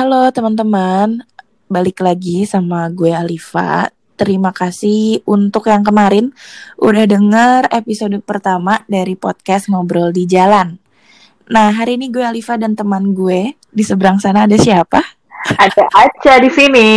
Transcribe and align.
Halo 0.00 0.32
teman-teman, 0.32 1.20
balik 1.68 2.00
lagi 2.00 2.48
sama 2.48 2.88
gue 2.88 3.12
Alifa. 3.12 3.92
Terima 4.16 4.48
kasih 4.48 5.20
untuk 5.28 5.68
yang 5.68 5.84
kemarin 5.84 6.32
udah 6.80 7.04
denger 7.04 7.68
episode 7.68 8.16
pertama 8.24 8.80
dari 8.88 9.12
podcast 9.12 9.68
Ngobrol 9.68 10.08
di 10.08 10.24
Jalan. 10.24 10.80
Nah, 11.52 11.68
hari 11.76 12.00
ini 12.00 12.08
gue 12.08 12.24
Alifa 12.24 12.56
dan 12.56 12.72
teman 12.72 13.12
gue 13.12 13.52
di 13.68 13.84
seberang 13.84 14.16
sana 14.16 14.48
ada 14.48 14.56
siapa? 14.56 15.04
Ada 15.68 15.84
Aca 15.92 16.34
di 16.40 16.48
sini. 16.48 16.88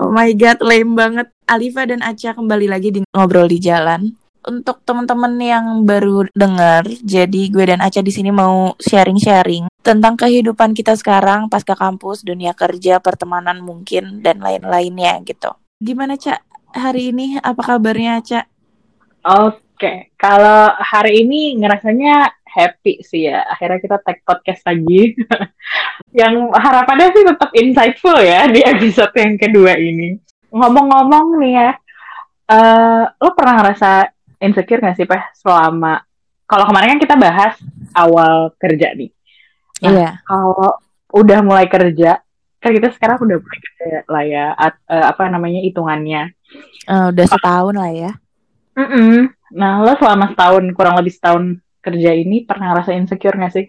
Oh 0.00 0.08
my 0.08 0.32
god, 0.32 0.64
lame 0.64 0.96
banget. 0.96 1.28
Alifa 1.44 1.84
dan 1.84 2.00
Aca 2.00 2.32
kembali 2.32 2.72
lagi 2.72 2.88
di 2.88 3.04
Ngobrol 3.12 3.52
di 3.52 3.60
Jalan. 3.60 4.25
Untuk 4.46 4.86
teman-teman 4.86 5.34
yang 5.42 5.82
baru 5.82 6.30
denger, 6.30 6.86
jadi 7.02 7.42
gue 7.50 7.64
dan 7.66 7.82
Aca 7.82 7.98
di 7.98 8.14
sini 8.14 8.30
mau 8.30 8.78
sharing-sharing 8.78 9.66
tentang 9.82 10.14
kehidupan 10.14 10.70
kita 10.70 10.94
sekarang 10.94 11.50
pasca 11.50 11.74
kampus, 11.74 12.22
dunia 12.22 12.54
kerja, 12.54 13.02
pertemanan 13.02 13.58
mungkin 13.58 14.22
dan 14.22 14.38
lain-lainnya 14.38 15.18
gitu. 15.26 15.50
Gimana 15.82 16.14
Cak 16.14 16.46
hari 16.78 17.10
ini? 17.10 17.42
Apa 17.42 17.74
kabarnya 17.74 18.22
Cak? 18.22 18.46
Oke, 19.26 20.14
kalau 20.14 20.70
hari 20.78 21.26
ini 21.26 21.58
ngerasanya 21.58 22.30
happy 22.46 23.02
sih 23.02 23.26
ya. 23.26 23.44
Akhirnya 23.50 23.82
kita 23.82 23.98
tag 23.98 24.22
podcast 24.22 24.62
lagi. 24.62 25.12
yang 26.22 26.54
harapannya 26.54 27.12
sih 27.12 27.24
tetap 27.26 27.50
insightful 27.50 28.16
ya 28.22 28.46
di 28.46 28.62
episode 28.62 29.10
yang 29.18 29.34
kedua 29.36 29.74
ini. 29.74 30.16
Ngomong-ngomong 30.54 31.42
nih 31.42 31.52
ya, 31.52 31.70
uh, 32.48 33.02
lo 33.20 33.30
pernah 33.36 33.60
ngerasa 33.60 34.15
insecure 34.40 34.82
gak 34.82 34.96
sih, 34.96 35.08
Peh, 35.08 35.22
selama... 35.36 36.00
Kalau 36.46 36.62
kemarin 36.70 36.94
kan 36.94 37.00
kita 37.02 37.16
bahas 37.18 37.58
awal 37.90 38.54
kerja 38.54 38.94
nih. 38.94 39.10
Nah, 39.82 39.90
Iya. 39.90 40.10
kalau 40.22 40.78
udah 41.10 41.38
mulai 41.42 41.66
kerja, 41.66 42.22
kan 42.62 42.70
kita 42.70 42.94
sekarang 42.94 43.18
udah 43.18 43.36
mulai 43.42 43.58
kerja 43.58 43.86
lah 44.06 44.22
ya, 44.22 44.46
at- 44.54 44.84
eh, 44.86 45.06
apa 45.10 45.26
namanya, 45.26 45.58
hitungannya. 45.58 46.30
Eh, 46.86 47.06
udah 47.10 47.26
setahun 47.26 47.74
lah 47.74 47.90
ya. 47.90 48.12
Mm-mm. 48.78 49.26
Nah, 49.58 49.82
lo 49.82 49.98
selama 49.98 50.30
setahun, 50.30 50.70
kurang 50.70 50.94
lebih 51.02 51.18
setahun 51.18 51.58
kerja 51.82 52.14
ini, 52.14 52.46
pernah 52.46 52.76
ngerasa 52.76 52.94
insecure 52.94 53.40
gak 53.42 53.54
sih? 53.56 53.66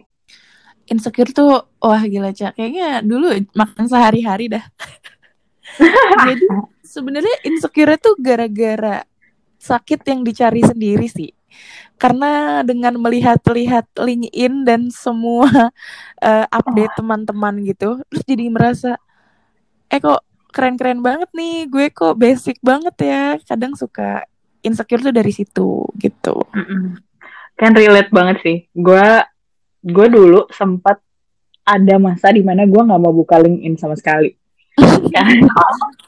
Insecure 0.86 1.34
tuh, 1.34 1.66
wah 1.82 2.02
gila 2.06 2.30
Cak. 2.30 2.54
Kayaknya 2.54 3.02
dulu 3.02 3.32
makan 3.58 3.90
sehari-hari 3.90 4.54
dah. 4.54 4.64
Jadi 6.30 6.46
sebenarnya 6.86 7.36
insecure 7.42 7.98
tuh 7.98 8.14
gara-gara 8.20 9.02
sakit 9.58 10.00
yang 10.06 10.22
dicari 10.22 10.62
sendiri 10.62 11.06
sih. 11.10 11.34
Karena 11.98 12.62
dengan 12.62 12.94
melihat-lihat 13.02 13.98
LinkedIn 13.98 14.62
dan 14.62 14.88
semua 14.94 15.50
eh, 16.28 16.46
update 16.48 16.94
teman-teman 16.94 17.58
gitu, 17.66 18.00
terus 18.06 18.24
jadi 18.24 18.46
merasa, 18.48 18.94
eh 19.90 19.98
kok 19.98 20.22
keren-keren 20.54 21.02
banget 21.02 21.28
nih, 21.34 21.66
gue 21.66 21.86
kok 21.90 22.14
basic 22.14 22.62
banget 22.62 22.94
ya. 23.02 23.24
Kadang 23.42 23.74
suka 23.74 24.22
insecure 24.62 25.02
tuh 25.02 25.14
dari 25.14 25.34
situ 25.34 25.84
gitu. 25.98 26.46
Kan 27.58 27.74
relate 27.74 28.14
banget 28.14 28.36
sih. 28.46 28.56
Gue 28.70 29.02
gue 29.82 30.06
dulu 30.10 30.46
sempat 30.54 31.02
ada 31.68 31.94
masa 32.00 32.32
di 32.32 32.40
mana 32.40 32.64
gue 32.64 32.78
nggak 32.80 33.00
mau 33.02 33.12
buka 33.12 33.42
LinkedIn 33.42 33.74
sama 33.76 33.98
sekali. 33.98 34.32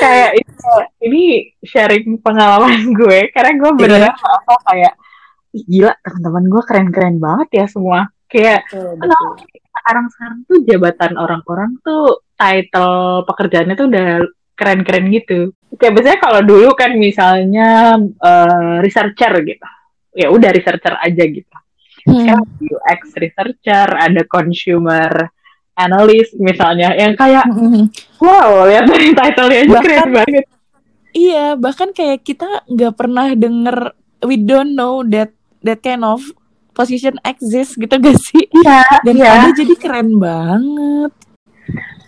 kayak 0.00 0.30
itu, 0.40 0.72
ini 1.04 1.24
sharing 1.64 2.20
pengalaman 2.20 2.92
gue 2.92 3.32
karena 3.32 3.52
gue 3.56 3.70
beneran 3.76 4.14
merasa 4.14 4.54
kayak 4.68 4.92
"Ih, 5.56 5.64
gila 5.64 5.92
teman-teman 6.04 6.44
gue 6.48 6.62
keren-keren 6.68 7.16
banget 7.16 7.48
ya 7.62 7.66
semua. 7.66 8.12
Kayak 8.28 8.68
kenapa 8.68 9.40
sekarang-sekarang 9.48 10.38
tuh 10.44 10.58
jabatan 10.68 11.12
orang-orang 11.16 11.70
tuh 11.80 12.20
title 12.36 13.24
pekerjaannya 13.24 13.74
tuh 13.74 13.88
udah 13.88 14.08
keren-keren 14.52 15.08
gitu. 15.08 15.56
Kayak 15.80 15.92
biasanya 15.96 16.18
kalau 16.20 16.40
dulu 16.44 16.68
kan 16.76 16.92
misalnya 17.00 17.96
eh, 18.02 18.74
researcher 18.84 19.32
gitu. 19.46 19.68
Ya 20.12 20.28
udah 20.28 20.50
researcher 20.52 20.94
aja 21.00 21.24
gitu. 21.24 21.56
Hmm. 22.04 22.24
Sekarang 22.24 22.46
UX 22.60 23.00
researcher, 23.16 23.88
ada 23.96 24.22
consumer 24.28 25.32
analyst 25.78 26.34
misalnya 26.36 26.90
yang 26.92 27.14
kayak 27.14 27.46
wow 28.18 28.66
lihat 28.66 28.84
dari 28.84 29.14
title-nya 29.14 29.58
aja 29.62 29.70
Bahkan- 29.70 29.84
keren 29.86 30.10
banget. 30.12 30.44
Iya, 31.08 31.56
bahkan 31.56 31.90
kayak 31.90 32.20
kita 32.20 32.46
nggak 32.68 32.94
pernah 32.94 33.32
denger, 33.32 33.96
we 34.22 34.36
don't 34.36 34.76
know 34.76 35.00
that 35.02 35.32
that 35.64 35.80
kind 35.80 36.04
of 36.04 36.20
position 36.70 37.16
exists 37.24 37.74
gitu 37.74 37.90
gak 37.90 38.14
sih? 38.14 38.44
Iya, 38.54 38.84
Dan 39.02 39.14
iya. 39.18 39.30
ada 39.40 39.48
jadi 39.50 39.74
keren 39.74 40.20
banget. 40.20 41.10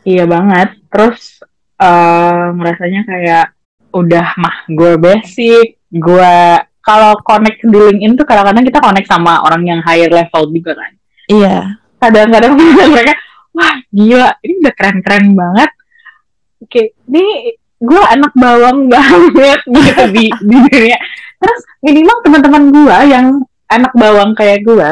Iya 0.05 0.25
banget. 0.29 0.69
Terus 0.93 1.43
eh 1.75 2.45
ngerasanya 2.55 3.01
kayak 3.03 3.47
udah 3.91 4.27
mah 4.37 4.57
gue 4.69 4.95
basic, 4.95 5.81
gue 5.91 6.35
kalau 6.81 7.17
connect 7.25 7.65
di 7.65 7.79
LinkedIn 7.81 8.15
tuh 8.15 8.27
kadang-kadang 8.29 8.63
kita 8.63 8.79
connect 8.79 9.09
sama 9.09 9.43
orang 9.43 9.65
yang 9.65 9.81
higher 9.83 10.13
level 10.13 10.45
juga 10.53 10.77
kan. 10.77 10.93
Iya, 11.27 11.81
Kadang-kadang 12.01 12.57
mereka, 12.95 13.13
wah 13.51 13.77
gila, 13.89 14.31
ini 14.41 14.53
udah 14.61 14.75
keren-keren 14.75 15.27
banget. 15.33 15.71
Oke, 16.61 16.83
ini 17.09 17.25
gue 17.77 18.03
anak 18.07 18.33
bawang 18.35 18.87
banget 18.87 19.61
gitu 19.65 20.05
di, 20.13 20.29
di 20.29 20.57
dunia. 20.69 20.99
Terus 21.41 21.61
minimal 21.81 22.17
teman-teman 22.21 22.65
gue 22.69 22.97
yang 23.09 23.27
anak 23.67 23.93
bawang 23.95 24.35
kayak 24.35 24.61
gue 24.63 24.91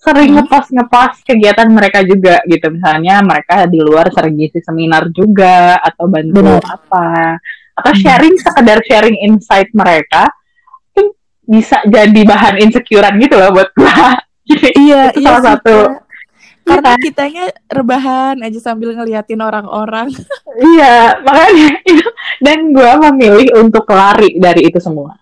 sering 0.00 0.32
Hmm. 0.32 0.40
ngepost 0.40 0.72
ngepost 0.72 1.28
kegiatan 1.28 1.68
mereka 1.68 2.00
juga 2.00 2.40
gitu 2.48 2.72
misalnya 2.72 3.20
mereka 3.20 3.68
di 3.68 3.84
luar 3.84 4.08
sering 4.08 4.32
ngisi 4.32 4.64
seminar 4.64 5.12
juga 5.12 5.76
atau 5.76 6.08
bantu 6.08 6.56
apa 6.56 7.36
atau 7.76 7.92
Hmm. 7.92 8.00
sharing 8.00 8.32
sekedar 8.32 8.80
sharing 8.80 9.20
insight 9.20 9.68
mereka 9.76 10.32
itu 10.96 11.12
bisa 11.44 11.84
jadi 11.84 12.16
bahan 12.24 12.64
insecurean 12.64 13.20
gitu 13.20 13.36
loh 13.36 13.52
buat 13.52 13.68
gue 13.76 13.92
iya, 14.80 15.12
Itu 15.12 15.20
iya 15.20 15.30
salah 15.36 15.42
satu. 15.60 15.76
Karena 16.70 16.94
Iya. 16.94 17.02
kitanya 17.02 17.44
rebahan 17.66 18.36
aja 18.40 18.58
sambil 18.62 18.94
ngeliatin 18.94 19.40
orang-orang. 19.42 20.08
iya 20.74 21.16
makanya 21.22 21.68
itu 21.82 22.06
dan 22.38 22.70
gue 22.70 22.92
memilih 23.10 23.48
untuk 23.58 23.86
lari 23.88 24.36
dari 24.36 24.66
itu 24.68 24.78
semua 24.78 25.14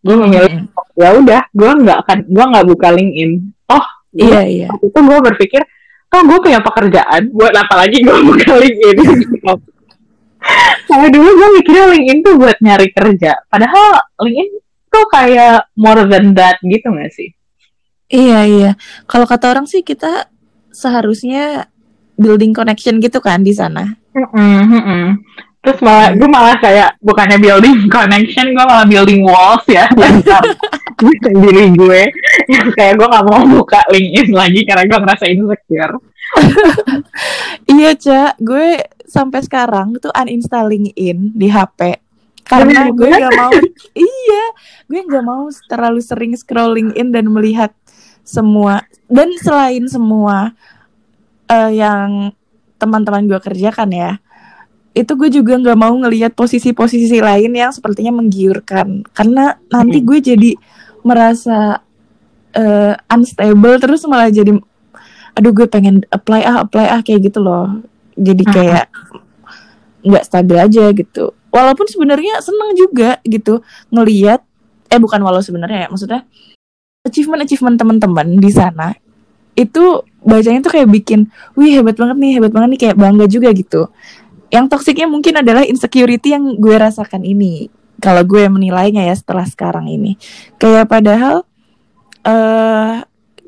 gue 0.00 0.16
memilih 0.16 0.66
ya 0.94 1.10
udah 1.14 1.42
gue 1.50 1.70
nggak 1.82 1.98
akan 2.06 2.18
gue 2.26 2.44
nggak 2.54 2.66
buka 2.66 2.88
LinkedIn 2.94 3.30
oh 3.68 3.86
Iya, 4.16 4.40
iya. 4.48 4.66
waktu 4.72 4.88
itu 4.88 5.00
gue 5.02 5.18
berpikir 5.20 5.60
oh 6.08 6.22
gue 6.24 6.38
punya 6.40 6.60
pekerjaan 6.62 7.28
buat 7.34 7.52
apa 7.52 7.74
lagi 7.76 8.00
gue 8.00 8.18
buka 8.24 8.50
LinkedIn 8.56 8.96
Kalau 10.86 11.10
dulu 11.10 11.26
gue 11.26 11.48
mikirnya 11.58 11.86
LinkedIn 11.90 12.18
tuh 12.22 12.34
buat 12.38 12.56
nyari 12.62 12.88
kerja 12.94 13.34
padahal 13.50 13.88
LinkedIn 14.22 14.48
tuh 14.88 15.04
kayak 15.10 15.66
more 15.74 16.06
than 16.06 16.32
that 16.32 16.56
gitu 16.62 16.86
gak 16.88 17.12
sih 17.12 17.30
Iya, 18.06 18.46
iya. 18.46 18.70
Kalau 19.10 19.26
kata 19.26 19.50
orang 19.50 19.66
sih 19.66 19.82
kita 19.82 20.30
seharusnya 20.76 21.72
building 22.20 22.52
connection 22.52 23.00
gitu 23.00 23.24
kan 23.24 23.40
di 23.40 23.56
sana. 23.56 23.96
Mm-mm. 24.16 25.20
terus 25.60 25.82
malah 25.82 26.14
gue 26.14 26.30
malah 26.30 26.56
kayak 26.62 26.94
bukannya 27.02 27.42
building 27.42 27.84
connection 27.94 28.54
gue 28.54 28.64
malah 28.64 28.86
building 28.86 29.20
walls 29.26 29.66
ya 29.66 29.90
antar 29.98 30.46
diri 31.26 31.74
gue 31.74 32.06
yang 32.46 32.70
kayak 32.70 32.94
gue 32.94 33.08
gak 33.10 33.26
mau 33.26 33.42
buka 33.44 33.82
LinkedIn 33.90 34.30
lagi 34.30 34.62
karena 34.62 34.86
gue 34.86 34.98
ngerasa 35.02 35.24
insecure 35.26 35.98
Iya, 37.76 37.90
Cak. 37.94 38.32
Gue 38.42 38.82
sampai 39.06 39.40
sekarang 39.42 39.96
tuh 40.02 40.10
uninstall 40.14 40.70
LinkedIn 40.70 41.34
di 41.34 41.46
HP. 41.50 42.02
Karena 42.46 42.86
gue 42.94 43.10
nggak 43.10 43.34
mau, 43.34 43.50
iya, 43.98 44.44
gue 44.86 45.00
nggak 45.02 45.24
mau 45.26 45.50
terlalu 45.66 45.98
sering 45.98 46.30
scrolling 46.38 46.94
in 46.94 47.10
dan 47.10 47.26
melihat 47.26 47.74
semua. 48.26 48.82
Dan 49.06 49.30
selain 49.38 49.86
semua 49.86 50.50
eh, 51.46 51.78
yang 51.78 52.34
teman-teman 52.76 53.24
gue 53.24 53.38
kerjakan 53.38 53.88
ya, 53.94 54.18
itu 54.92 55.12
gue 55.14 55.30
juga 55.30 55.54
nggak 55.56 55.78
mau 55.78 55.94
ngelihat 55.94 56.34
posisi-posisi 56.34 57.22
lain 57.22 57.54
yang 57.54 57.70
sepertinya 57.70 58.18
menggiurkan. 58.18 59.06
Karena 59.14 59.54
nanti 59.70 60.02
Hmm. 60.02 60.06
gue 60.10 60.18
jadi 60.20 60.50
merasa 61.00 61.78
eh, 62.50 62.96
unstable 63.06 63.76
terus 63.76 64.02
malah 64.08 64.32
jadi 64.32 64.56
aduh 65.36 65.52
gue 65.52 65.68
pengen 65.68 66.00
apply 66.08 66.40
ah 66.40 66.64
apply 66.64 66.88
ah 66.88 67.00
kayak 67.04 67.28
gitu 67.28 67.44
loh 67.44 67.84
jadi 68.16 68.40
Hmm. 68.42 68.54
kayak 68.56 68.86
nggak 70.00 70.24
stabil 70.24 70.56
aja 70.56 70.84
gitu 70.96 71.36
walaupun 71.52 71.84
sebenarnya 71.84 72.40
seneng 72.40 72.72
juga 72.72 73.20
gitu 73.28 73.60
ngeliat 73.92 74.40
eh 74.88 74.96
bukan 74.96 75.20
walau 75.20 75.44
sebenarnya 75.44 75.84
ya 75.84 75.88
maksudnya 75.92 76.24
achievement 77.06 77.46
achievement 77.46 77.78
teman-teman 77.78 78.36
di 78.36 78.50
sana 78.50 78.92
itu 79.56 80.04
bacanya 80.20 80.60
tuh 80.60 80.72
kayak 80.76 80.88
bikin 80.92 81.32
wih 81.56 81.80
hebat 81.80 81.96
banget 81.96 82.16
nih 82.20 82.32
hebat 82.36 82.52
banget 82.52 82.68
nih 82.76 82.80
kayak 82.86 82.96
bangga 83.00 83.26
juga 83.26 83.48
gitu. 83.56 83.88
Yang 84.52 84.66
toksiknya 84.70 85.08
mungkin 85.10 85.40
adalah 85.40 85.64
insecurity 85.66 86.36
yang 86.36 86.60
gue 86.60 86.76
rasakan 86.76 87.24
ini 87.24 87.72
kalau 87.98 88.22
gue 88.22 88.46
menilainya 88.46 89.08
ya 89.08 89.16
setelah 89.16 89.48
sekarang 89.48 89.88
ini. 89.88 90.20
Kayak 90.60 90.92
padahal 90.92 91.42
eh 92.22 93.00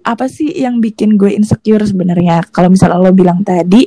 apa 0.09 0.25
sih 0.33 0.49
yang 0.57 0.81
bikin 0.81 1.21
gue 1.21 1.37
insecure 1.37 1.85
sebenarnya? 1.85 2.49
Kalau 2.49 2.73
misalnya 2.73 2.97
lo 2.97 3.13
bilang 3.13 3.45
tadi 3.45 3.85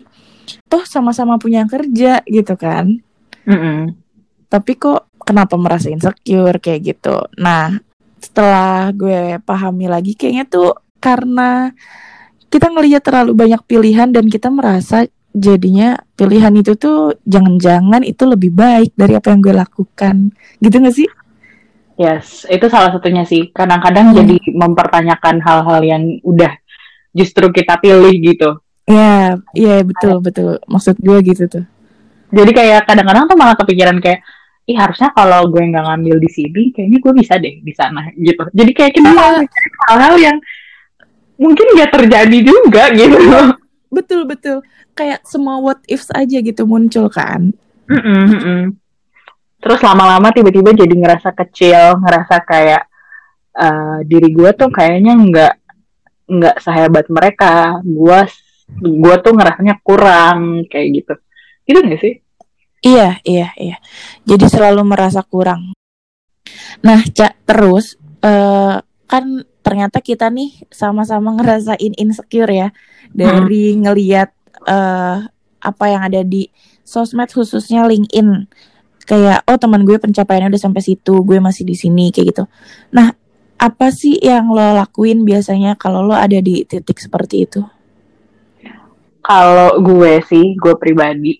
toh 0.69 0.85
sama-sama 0.85 1.41
punya 1.41 1.65
kerja 1.65 2.21
gitu 2.29 2.53
kan. 2.55 3.01
Mm 3.41 3.57
-mm. 3.57 3.79
tapi 4.53 4.77
kok 4.77 5.09
kenapa 5.25 5.57
merasa 5.57 5.89
insecure 5.89 6.61
kayak 6.61 6.93
gitu? 6.93 7.25
Nah 7.41 7.73
setelah 8.21 8.93
gue 8.93 9.41
pahami 9.41 9.89
lagi 9.89 10.13
kayaknya 10.13 10.45
tuh 10.45 10.77
karena 11.01 11.73
kita 12.47 12.69
ngelihat 12.69 13.01
terlalu 13.01 13.33
banyak 13.33 13.61
pilihan 13.65 14.13
dan 14.13 14.29
kita 14.29 14.47
merasa 14.47 15.03
jadinya 15.31 15.95
pilihan 16.13 16.51
itu 16.53 16.75
tuh 16.75 17.15
jangan-jangan 17.23 18.03
itu 18.03 18.23
lebih 18.23 18.51
baik 18.51 18.91
dari 18.93 19.15
apa 19.15 19.31
yang 19.31 19.39
gue 19.41 19.55
lakukan 19.55 20.15
gitu 20.59 20.77
gak 20.77 20.95
sih 20.95 21.09
Yes, 21.95 22.49
itu 22.49 22.65
salah 22.65 22.89
satunya 22.89 23.21
sih. 23.21 23.53
Kadang-kadang 23.53 24.09
Hmm. 24.09 24.17
jadi 24.17 24.33
mempertanyakan 24.57 25.37
hal-hal 25.37 25.79
yang 25.85 26.03
udah 26.25 26.49
justru 27.13 27.45
kita 27.51 27.77
pilih 27.77 28.09
gitu. 28.17 28.57
ya 28.89 29.37
iya 29.53 29.85
betul 29.85 30.17
betul 30.19 30.57
maksud 30.65 30.97
gue 30.97 31.17
gitu 31.21 31.45
tuh 31.47 31.65
Jadi 32.33 32.51
kayak 32.51 32.89
kadang-kadang 32.89 33.29
tuh 33.29 33.37
malah 33.37 33.53
kepikiran 33.53 34.01
kayak, 34.01 34.25
ih 34.71 34.77
harusnya 34.79 35.11
kalau 35.11 35.51
gue 35.51 35.59
nggak 35.61 35.83
ngambil 35.83 36.15
di 36.17 36.29
sini, 36.31 36.63
kayaknya 36.71 36.97
gue 36.97 37.13
bisa 37.13 37.33
deh 37.35 37.59
di 37.59 37.73
sana 37.75 38.07
gitu. 38.15 38.47
Jadi 38.49 38.71
kayak 38.71 38.93
kita 38.95 39.09
Iya. 39.11 39.43
hal-hal 39.91 40.15
yang 40.17 40.37
mungkin 41.35 41.67
nggak 41.75 41.91
terjadi 41.91 42.37
juga 42.39 42.83
gitu. 42.95 43.17
betul 43.91 44.23
betul 44.23 44.57
kayak 44.95 45.19
semua 45.27 45.59
what 45.59 45.83
ifs 45.83 46.07
aja 46.15 46.39
gitu 46.39 46.63
muncul 46.63 47.11
kan 47.11 47.51
Mm-mm, 47.91 48.23
mm-mm. 48.31 48.61
Terus 49.59 49.83
lama-lama 49.83 50.31
tiba-tiba 50.31 50.71
jadi 50.71 50.89
ngerasa 50.89 51.35
kecil, 51.35 51.99
ngerasa 51.99 52.41
kayak 52.41 52.81
eh, 53.53 53.97
diri 54.07 54.31
gue 54.31 54.49
tuh 54.55 54.71
kayaknya 54.71 55.13
nggak 55.13 55.53
nggak 56.31 56.55
sehebat 56.57 57.05
mereka. 57.11 57.77
Gue 57.83 58.25
gue 58.79 59.15
tuh 59.19 59.33
ngerasanya 59.35 59.75
kurang 59.83 60.65
kayak 60.65 60.87
gitu. 60.97 61.13
Gitu 61.67 61.77
gak 61.83 61.99
sih? 61.99 62.13
Iya, 62.81 63.21
iya, 63.21 63.53
iya. 63.61 63.77
Jadi 64.25 64.45
selalu 64.49 64.81
merasa 64.81 65.21
kurang. 65.21 65.77
Nah, 66.81 67.05
Cak, 67.05 67.45
terus 67.45 67.95
eh 68.25 68.77
kan 69.05 69.25
ternyata 69.61 70.01
kita 70.01 70.33
nih 70.33 70.65
sama-sama 70.73 71.37
ngerasain 71.37 71.93
insecure 71.99 72.49
ya 72.49 72.69
dari 73.13 73.77
ngeliat 73.77 74.29
eh 74.65 75.17
apa 75.61 75.85
yang 75.85 76.01
ada 76.09 76.25
di 76.25 76.49
sosmed 76.81 77.29
khususnya 77.29 77.85
LinkedIn. 77.85 78.49
Kayak 79.05 79.45
oh 79.45 79.57
teman 79.61 79.85
gue 79.85 80.01
pencapaiannya 80.01 80.49
udah 80.53 80.61
sampai 80.61 80.81
situ, 80.81 81.21
gue 81.21 81.37
masih 81.37 81.65
di 81.65 81.77
sini 81.77 82.09
kayak 82.09 82.25
gitu. 82.33 82.43
Nah, 82.97 83.13
apa 83.61 83.93
sih 83.93 84.17
yang 84.17 84.49
lo 84.49 84.73
lakuin 84.73 85.21
biasanya 85.21 85.77
kalau 85.77 86.01
lo 86.01 86.17
ada 86.17 86.41
di 86.41 86.65
titik 86.65 86.97
seperti 86.97 87.45
itu? 87.45 87.61
Kalau 89.21 89.77
gue 89.77 90.17
sih, 90.25 90.57
gue 90.57 90.73
pribadi 90.81 91.37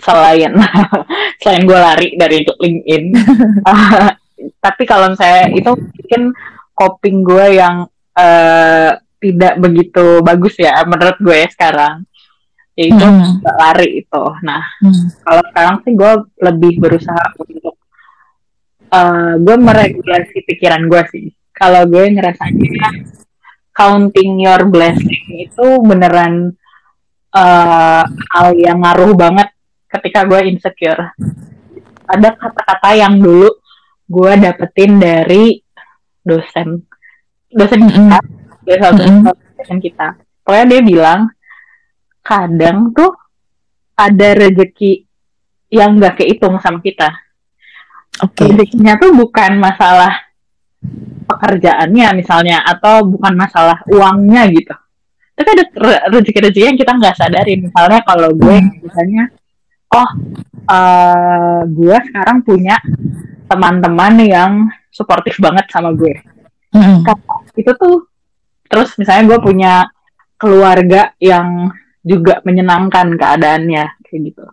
selain 0.00 0.56
selain 1.42 1.64
gue 1.64 1.78
lari 1.78 2.08
dari 2.16 2.42
LinkedIn, 2.42 3.04
tapi 4.64 4.82
kalau 4.88 5.12
saya 5.14 5.48
itu 5.52 5.70
mungkin 5.72 6.32
coping 6.72 7.20
gue 7.20 7.60
yang 7.60 7.84
eh, 8.16 8.96
tidak 9.20 9.60
begitu 9.60 10.24
bagus 10.24 10.56
ya 10.56 10.80
menurut 10.88 11.20
gue 11.20 11.44
sekarang, 11.52 12.08
yaitu 12.72 13.04
Mm-mm. 13.04 13.44
lari 13.44 14.00
itu. 14.00 14.24
Nah, 14.40 14.64
Hmm. 14.80 15.12
kalau 15.20 15.42
sekarang 15.52 15.76
sih 15.84 15.92
gue 15.92 16.12
lebih 16.40 16.72
berusaha 16.80 17.24
untuk 17.36 17.76
eh 18.90 19.32
gue 19.38 19.56
meregulasi 19.60 20.36
pikiran 20.48 20.88
gue 20.88 21.02
sih. 21.12 21.26
Kalau 21.52 21.84
gue 21.84 22.04
ngerasanya 22.16 22.88
counting 23.76 24.40
your 24.40 24.64
blessing 24.66 25.24
itu 25.36 25.66
beneran 25.84 26.56
eh 27.30 28.02
hal 28.08 28.48
yang 28.58 28.82
ngaruh 28.82 29.14
banget 29.14 29.49
ketika 29.90 30.22
gue 30.24 30.40
insecure. 30.46 31.12
Ada 32.06 32.34
kata-kata 32.34 32.90
yang 32.94 33.18
dulu 33.18 33.50
gue 34.10 34.32
dapetin 34.38 34.98
dari 34.98 35.62
dosen 36.22 36.82
dosen 37.50 37.82
kita, 37.86 38.18
dosen, 38.62 39.26
Mm-mm. 39.26 39.34
dosen 39.58 39.78
kita. 39.82 40.14
Pokoknya 40.46 40.66
dia 40.70 40.80
bilang 40.82 41.20
kadang 42.22 42.94
tuh 42.94 43.10
ada 43.98 44.28
rezeki 44.38 45.06
yang 45.70 45.98
nggak 45.98 46.22
kehitung 46.22 46.58
sama 46.62 46.78
kita. 46.82 47.10
Oke. 48.22 48.46
Rezekinya 48.46 48.98
tuh 48.98 49.14
bukan 49.14 49.58
masalah 49.58 50.30
pekerjaannya 51.30 52.18
misalnya 52.18 52.64
atau 52.66 53.06
bukan 53.06 53.38
masalah 53.38 53.82
uangnya 53.86 54.50
gitu. 54.50 54.74
Tapi 55.36 55.48
ada 55.56 55.64
re- 55.72 56.04
rezeki-rezeki 56.18 56.66
yang 56.74 56.78
kita 56.78 56.92
nggak 56.98 57.16
sadarin. 57.16 57.70
Misalnya 57.70 58.00
kalau 58.02 58.34
gue 58.34 58.56
misalnya, 58.82 59.30
oh 59.90 60.10
eh 60.70 61.60
gue 61.66 61.96
sekarang 62.10 62.46
punya 62.46 62.78
teman-teman 63.50 64.14
yang 64.22 64.52
suportif 64.94 65.38
banget 65.42 65.66
sama 65.70 65.90
gue. 65.94 66.14
Mm-mm. 66.70 67.02
Itu 67.58 67.74
tuh 67.74 68.06
terus 68.70 68.94
misalnya 68.94 69.34
gue 69.34 69.38
punya 69.42 69.74
keluarga 70.38 71.10
yang 71.18 71.74
juga 72.06 72.38
menyenangkan 72.46 73.18
keadaannya 73.18 73.84
kayak 74.06 74.20
gitu. 74.30 74.46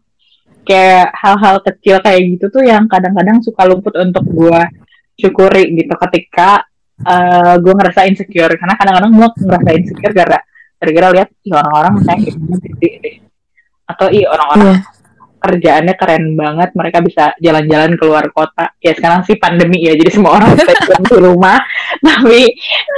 Kayak 0.67 1.13
hal-hal 1.15 1.61
kecil 1.63 2.01
kayak 2.01 2.21
gitu 2.35 2.45
tuh 2.49 2.63
yang 2.65 2.89
kadang-kadang 2.89 3.39
suka 3.45 3.63
luput 3.69 3.93
untuk 3.95 4.25
gue 4.25 4.61
syukuri 5.15 5.77
gitu 5.77 5.93
ketika 6.09 6.65
eh, 7.05 7.55
gue 7.61 7.73
ngerasa 7.77 8.09
insecure 8.09 8.57
karena 8.57 8.73
kadang-kadang 8.75 9.11
gue 9.13 9.27
ngerasa 9.45 9.69
insecure 9.77 10.13
gara 10.13 10.37
gara-gara 10.77 11.07
lihat 11.13 11.29
ih 11.41 11.53
orang-orang 11.57 11.91
misalnya 11.97 12.21
gede 12.67 12.91
deh 13.01 13.15
atau 13.87 14.07
ih 14.13 14.25
orang-orang 14.29 14.77
Iya. 14.77 14.96
Kerjaannya 15.37 15.93
keren 15.95 16.33
banget 16.33 16.69
mereka 16.73 16.99
bisa 17.05 17.33
jalan-jalan 17.37 17.93
keluar 17.95 18.25
kota 18.33 18.73
ya 18.81 18.91
sekarang 18.97 19.21
sih 19.23 19.37
pandemi 19.37 19.85
ya 19.85 19.93
jadi 19.93 20.11
semua 20.11 20.41
orang 20.41 20.57
diam 20.57 21.03
di 21.05 21.17
rumah 21.21 21.57
tapi 22.07 22.41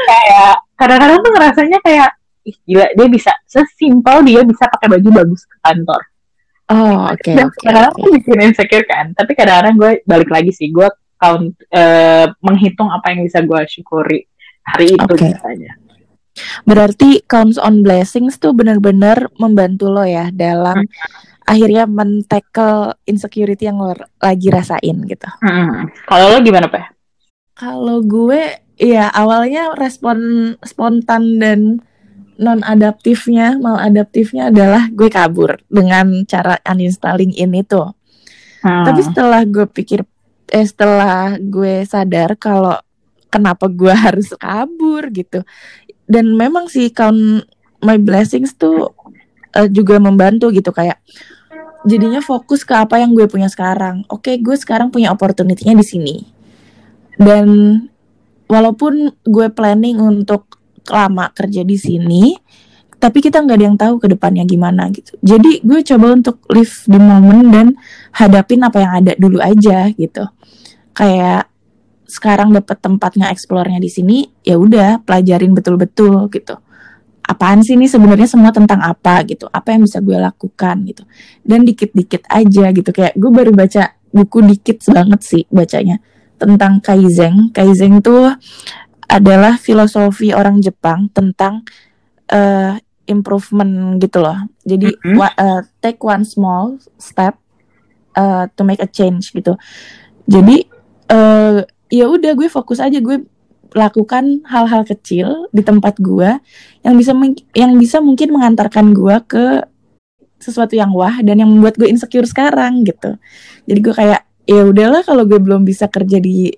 kayak 0.07 0.53
kadang-kadang 0.79 1.19
tuh 1.19 1.31
ngerasanya 1.35 1.79
kayak 1.83 2.09
ih 2.47 2.57
gila 2.63 2.87
dia 2.95 3.07
bisa 3.11 3.31
sesimpel 3.43 4.23
dia 4.23 4.41
bisa 4.47 4.63
pakai 4.71 4.87
baju 4.97 5.09
bagus 5.23 5.43
ke 5.45 5.57
kantor 5.63 6.01
Oh, 6.69 7.09
oke, 7.09 7.33
dan 7.33 7.49
oke. 7.49 7.65
kadang-kadang 7.65 7.93
oke. 7.97 8.01
tuh 8.05 8.11
bikin 8.13 8.39
insecure 8.45 8.85
kan 8.85 9.05
tapi 9.17 9.33
kadang-kadang 9.33 9.73
gue 9.73 9.91
balik 10.05 10.29
lagi 10.29 10.53
sih 10.53 10.69
gue 10.69 10.85
count 11.17 11.57
eh, 11.73 12.29
menghitung 12.45 12.93
apa 12.93 13.09
yang 13.09 13.25
bisa 13.25 13.41
gue 13.41 13.61
syukuri 13.65 14.21
hari 14.63 14.93
itu 14.93 15.01
Oke. 15.01 15.33
misalnya 15.33 15.73
Berarti 16.63 17.19
counts 17.27 17.59
on 17.59 17.83
blessings 17.83 18.39
tuh 18.39 18.55
benar-benar 18.55 19.27
membantu 19.35 19.91
lo 19.91 20.07
ya 20.07 20.31
dalam 20.31 20.87
akhirnya 21.49 21.89
men-tackle 21.89 22.93
insecurity 23.09 23.65
yang 23.65 23.81
lo 23.81 23.97
lagi 24.21 24.53
rasain 24.53 25.01
gitu. 25.09 25.25
Hmm. 25.41 25.89
kalau 26.05 26.37
lo 26.37 26.37
gimana 26.45 26.69
pak 26.69 26.93
Kalau 27.57 27.99
gue 28.05 28.39
ya 28.79 29.11
awalnya 29.11 29.75
respon 29.75 30.55
spontan 30.63 31.43
dan 31.43 31.83
non 32.39 32.63
adaptifnya, 32.63 33.59
maladaptifnya 33.59 34.47
adalah 34.47 34.87
gue 34.87 35.11
kabur 35.11 35.59
dengan 35.67 36.23
cara 36.23 36.55
uninstalling 36.63 37.35
ini 37.35 37.67
tuh. 37.67 37.91
Hmm. 38.63 38.87
Tapi 38.87 39.01
setelah 39.03 39.43
gue 39.43 39.67
pikir 39.67 40.07
eh 40.49 40.65
setelah 40.65 41.35
gue 41.37 41.83
sadar 41.83 42.39
kalau 42.39 42.79
kenapa 43.27 43.67
gue 43.67 43.91
harus 44.07 44.31
kabur 44.39 45.11
gitu. 45.11 45.43
Dan 46.07 46.33
memang 46.39 46.71
sih 46.71 46.89
count 46.95 47.43
my 47.83 47.99
blessings 47.99 48.55
tuh 48.55 48.95
eh, 49.53 49.67
juga 49.67 49.99
membantu 49.99 50.49
gitu 50.55 50.71
kayak 50.71 50.97
jadinya 51.87 52.19
fokus 52.19 52.67
ke 52.67 52.75
apa 52.75 52.99
yang 52.99 53.15
gue 53.15 53.27
punya 53.29 53.47
sekarang. 53.47 54.03
Oke, 54.11 54.35
gue 54.39 54.55
sekarang 54.55 54.91
punya 54.91 55.11
opportunity-nya 55.13 55.75
di 55.75 55.85
sini. 55.85 56.15
Dan 57.15 57.79
walaupun 58.47 59.13
gue 59.23 59.47
planning 59.51 59.99
untuk 59.99 60.59
lama 60.89 61.29
kerja 61.31 61.61
di 61.63 61.77
sini, 61.77 62.33
tapi 62.99 63.23
kita 63.23 63.39
nggak 63.39 63.57
ada 63.59 63.65
yang 63.65 63.79
tahu 63.79 63.95
ke 64.03 64.07
depannya 64.11 64.43
gimana 64.43 64.91
gitu. 64.91 65.15
Jadi 65.23 65.63
gue 65.63 65.79
coba 65.83 66.07
untuk 66.19 66.43
live 66.51 66.75
the 66.87 66.99
moment 66.99 67.47
dan 67.47 67.67
hadapin 68.11 68.59
apa 68.65 68.77
yang 68.83 68.93
ada 69.03 69.11
dulu 69.15 69.39
aja 69.39 69.87
gitu. 69.95 70.27
Kayak 70.91 71.47
sekarang 72.09 72.51
dapat 72.51 72.81
tempat 72.81 73.15
nge-explore-nya 73.15 73.79
di 73.79 73.87
sini, 73.87 74.17
ya 74.43 74.59
udah 74.59 74.99
pelajarin 75.05 75.55
betul-betul 75.55 76.27
gitu. 76.33 76.59
Apaan 77.29 77.61
sih 77.61 77.77
ini 77.77 77.85
sebenarnya 77.85 78.25
semua 78.25 78.49
tentang 78.49 78.81
apa 78.81 79.21
gitu? 79.21 79.45
Apa 79.53 79.77
yang 79.77 79.85
bisa 79.85 80.01
gue 80.01 80.17
lakukan 80.17 80.81
gitu? 80.89 81.05
Dan 81.45 81.61
dikit-dikit 81.61 82.25
aja 82.25 82.65
gitu. 82.73 82.89
Kayak 82.89 83.13
gue 83.13 83.29
baru 83.29 83.53
baca 83.53 83.93
buku 84.09 84.41
dikit 84.49 84.81
banget 84.89 85.21
sih 85.21 85.43
bacanya 85.53 86.01
tentang 86.41 86.81
kaizen. 86.81 87.53
Kaizen 87.53 88.01
tuh 88.01 88.33
adalah 89.05 89.61
filosofi 89.61 90.33
orang 90.33 90.57
Jepang 90.59 91.13
tentang 91.13 91.61
eh, 92.29 92.77
improvement 93.05 93.97
gitu 93.97 94.21
loh. 94.21 94.37
Jadi 94.61 94.93
Mhm. 94.93 95.17
wa- 95.17 95.33
eh, 95.33 95.61
take 95.81 95.97
one 95.99 96.21
small 96.21 96.77
step 96.97 97.37
eh, 98.13 98.45
to 98.53 98.61
make 98.61 98.81
a 98.81 98.89
change 98.89 99.33
gitu. 99.33 99.53
Jadi 100.25 100.65
eh, 101.09 101.57
ya 101.89 102.05
udah 102.05 102.33
gue 102.33 102.45
fokus 102.45 102.77
aja 102.77 102.97
gue 102.97 103.21
lakukan 103.77 104.41
hal-hal 104.49 104.81
kecil 104.81 105.45
di 105.53 105.61
tempat 105.61 106.01
gue 106.01 106.41
yang 106.81 106.95
bisa 106.97 107.13
yang 107.53 107.77
bisa 107.77 108.01
mungkin 108.01 108.33
mengantarkan 108.33 108.97
gue 108.97 109.15
ke 109.29 109.45
sesuatu 110.39 110.73
yang 110.73 110.89
wah 110.95 111.19
dan 111.21 111.37
yang 111.37 111.51
membuat 111.51 111.75
gue 111.75 111.85
insecure 111.85 112.25
sekarang 112.25 112.87
gitu. 112.87 113.19
Jadi 113.67 113.79
gue 113.83 113.93
kayak 113.93 114.21
ya 114.49 114.65
udahlah 114.65 115.05
kalau 115.05 115.27
gue 115.27 115.37
belum 115.37 115.67
bisa 115.67 115.85
kerja 115.91 116.17
di 116.17 116.49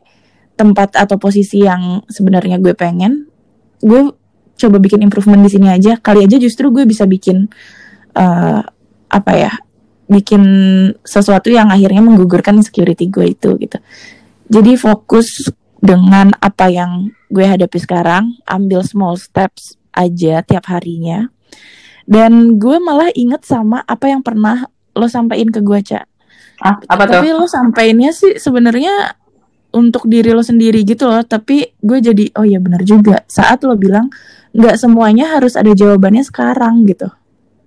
tempat 0.56 0.96
atau 0.96 1.18
posisi 1.18 1.66
yang 1.66 2.06
sebenarnya 2.06 2.62
gue 2.62 2.78
pengen 2.78 3.26
gue 3.82 4.14
coba 4.62 4.78
bikin 4.78 5.02
improvement 5.02 5.42
di 5.42 5.52
sini 5.52 5.68
aja. 5.68 5.98
Kali 5.98 6.24
aja 6.24 6.38
justru 6.38 6.70
gue 6.70 6.86
bisa 6.86 7.04
bikin 7.10 7.50
uh, 8.16 8.62
apa 9.12 9.32
ya 9.36 9.52
bikin 10.08 10.44
sesuatu 11.02 11.52
yang 11.52 11.74
akhirnya 11.74 12.00
menggugurkan 12.06 12.62
insecurity 12.62 13.10
gue 13.10 13.36
itu 13.36 13.50
gitu. 13.60 13.78
Jadi 14.52 14.76
fokus 14.76 15.48
dengan 15.82 16.32
apa 16.38 16.70
yang 16.70 17.10
gue 17.34 17.44
hadapi 17.44 17.82
sekarang 17.82 18.38
ambil 18.46 18.86
small 18.86 19.18
steps 19.18 19.76
aja 19.92 20.46
tiap 20.46 20.70
harinya. 20.70 21.28
Dan 22.06 22.58
gue 22.62 22.78
malah 22.82 23.10
inget 23.14 23.46
sama 23.46 23.82
apa 23.86 24.10
yang 24.10 24.22
pernah 24.22 24.66
lo 24.94 25.08
sampaikan 25.08 25.50
ke 25.54 25.62
gue 25.64 25.80
cak 25.80 26.06
ah, 26.62 26.76
apa 26.84 27.04
tapi 27.08 27.32
lo 27.32 27.48
sampainya 27.48 28.12
sih 28.12 28.36
sebenarnya 28.38 29.18
untuk 29.72 30.06
diri 30.06 30.36
lo 30.36 30.44
sendiri 30.44 30.84
gitu 30.84 31.08
loh. 31.08 31.24
Tapi 31.26 31.74
gue 31.80 31.98
jadi 32.04 32.26
oh 32.38 32.46
ya 32.46 32.60
benar 32.62 32.84
juga. 32.86 33.24
Saat 33.26 33.64
lo 33.66 33.76
bilang 33.80 34.12
nggak 34.52 34.76
semuanya 34.76 35.32
harus 35.40 35.56
ada 35.56 35.72
jawabannya 35.72 36.24
sekarang 36.28 36.84
gitu. 36.86 37.08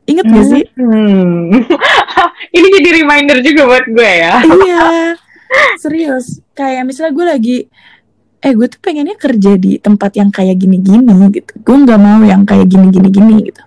Inget 0.05 0.29
gak 0.29 0.47
sih? 0.53 0.65
Hmm. 0.77 1.49
ini 2.57 2.67
jadi 2.77 2.89
reminder 3.01 3.41
juga 3.41 3.63
buat 3.65 3.87
gue 3.89 4.11
ya. 4.21 4.45
Iya. 4.45 4.85
Serius. 5.81 6.45
Kayak 6.53 6.85
misalnya 6.85 7.13
gue 7.17 7.27
lagi 7.27 7.59
eh 8.45 8.53
gue 8.53 8.67
tuh 8.69 8.77
pengennya 8.85 9.17
kerja 9.17 9.57
di 9.57 9.81
tempat 9.81 10.21
yang 10.21 10.29
kayak 10.29 10.61
gini-gini 10.61 11.33
gitu. 11.33 11.53
Gue 11.65 11.77
nggak 11.81 11.97
mau 11.97 12.21
yang 12.21 12.45
kayak 12.45 12.69
gini-gini-gini 12.69 13.49
gitu. 13.49 13.63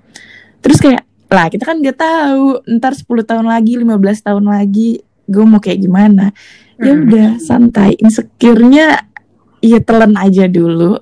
Terus 0.62 0.77
kayak 0.77 1.01
lah 1.34 1.50
kita 1.50 1.65
kan 1.65 1.81
nggak 1.81 1.98
tahu. 1.98 2.62
Ntar 2.77 2.93
10 2.93 3.10
tahun 3.25 3.46
lagi 3.50 3.74
15 3.81 3.89
tahun 4.22 4.46
lagi 4.46 5.01
gue 5.25 5.46
mau 5.50 5.57
kayak 5.57 5.81
gimana? 5.81 6.29
Ya 6.77 6.93
hmm. 6.93 7.03
udah 7.10 7.29
santai. 7.41 7.98
Insecure-nya 7.98 9.01
ya 9.65 9.79
telan 9.81 10.13
aja 10.13 10.46
dulu. 10.46 11.01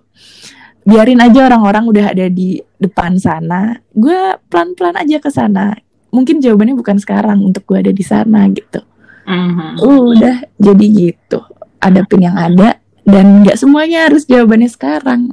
Biarin 0.88 1.20
aja 1.20 1.52
orang-orang 1.52 1.84
udah 1.84 2.06
ada 2.16 2.32
di 2.32 2.64
depan 2.80 3.20
sana. 3.20 3.76
Gue 3.92 4.40
pelan-pelan 4.48 4.96
aja 4.96 5.20
ke 5.20 5.28
sana. 5.28 5.76
Mungkin 6.16 6.40
jawabannya 6.40 6.80
bukan 6.80 6.96
sekarang 6.96 7.44
untuk 7.44 7.68
gue 7.68 7.84
ada 7.84 7.92
di 7.92 8.06
sana 8.08 8.48
gitu. 8.48 8.80
Uh-huh. 9.26 10.16
udah 10.16 10.48
jadi 10.56 10.86
gitu. 10.86 11.44
Adapin 11.82 12.24
yang 12.24 12.38
ada 12.38 12.85
dan 13.06 13.46
nggak 13.46 13.58
semuanya 13.58 14.10
harus 14.10 14.26
jawabannya 14.26 14.70
sekarang 14.70 15.32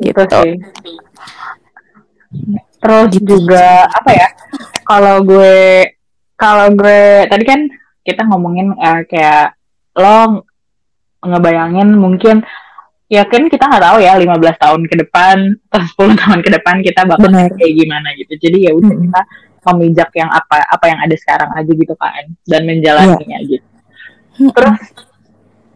gitu 0.00 0.16
okay. 0.24 0.56
terus 2.80 3.08
gitu. 3.12 3.36
juga 3.36 3.84
apa 3.84 4.10
ya 4.16 4.28
kalau 4.88 5.20
gue 5.20 5.92
kalau 6.36 6.66
gue 6.72 7.28
tadi 7.28 7.44
kan 7.44 7.60
kita 8.00 8.22
ngomongin 8.28 8.72
uh, 8.76 9.04
kayak 9.04 9.56
lo 9.96 10.44
ngebayangin 11.24 11.96
mungkin 11.96 12.44
ya 13.06 13.22
kan 13.26 13.46
kita 13.46 13.70
nggak 13.70 13.84
tahu 13.86 13.98
ya 14.02 14.18
15 14.18 14.62
tahun 14.62 14.82
ke 14.90 14.94
depan 15.06 15.36
atau 15.70 16.10
10 16.10 16.20
tahun 16.22 16.40
ke 16.42 16.50
depan 16.60 16.76
kita 16.82 17.00
bakal 17.06 17.30
Bener. 17.30 17.52
kayak 17.54 17.74
gimana 17.76 18.08
gitu 18.18 18.34
jadi 18.40 18.70
ya 18.70 18.72
udah 18.74 18.92
hmm. 18.94 19.04
kita 19.08 19.20
memijak 19.66 20.10
yang 20.14 20.30
apa 20.30 20.62
apa 20.70 20.84
yang 20.86 20.98
ada 21.02 21.16
sekarang 21.18 21.50
aja 21.54 21.72
gitu 21.74 21.94
kan 21.98 22.24
dan 22.46 22.62
menjalaninya 22.66 23.38
yeah. 23.42 23.50
gitu 23.58 23.68
terus 24.54 24.78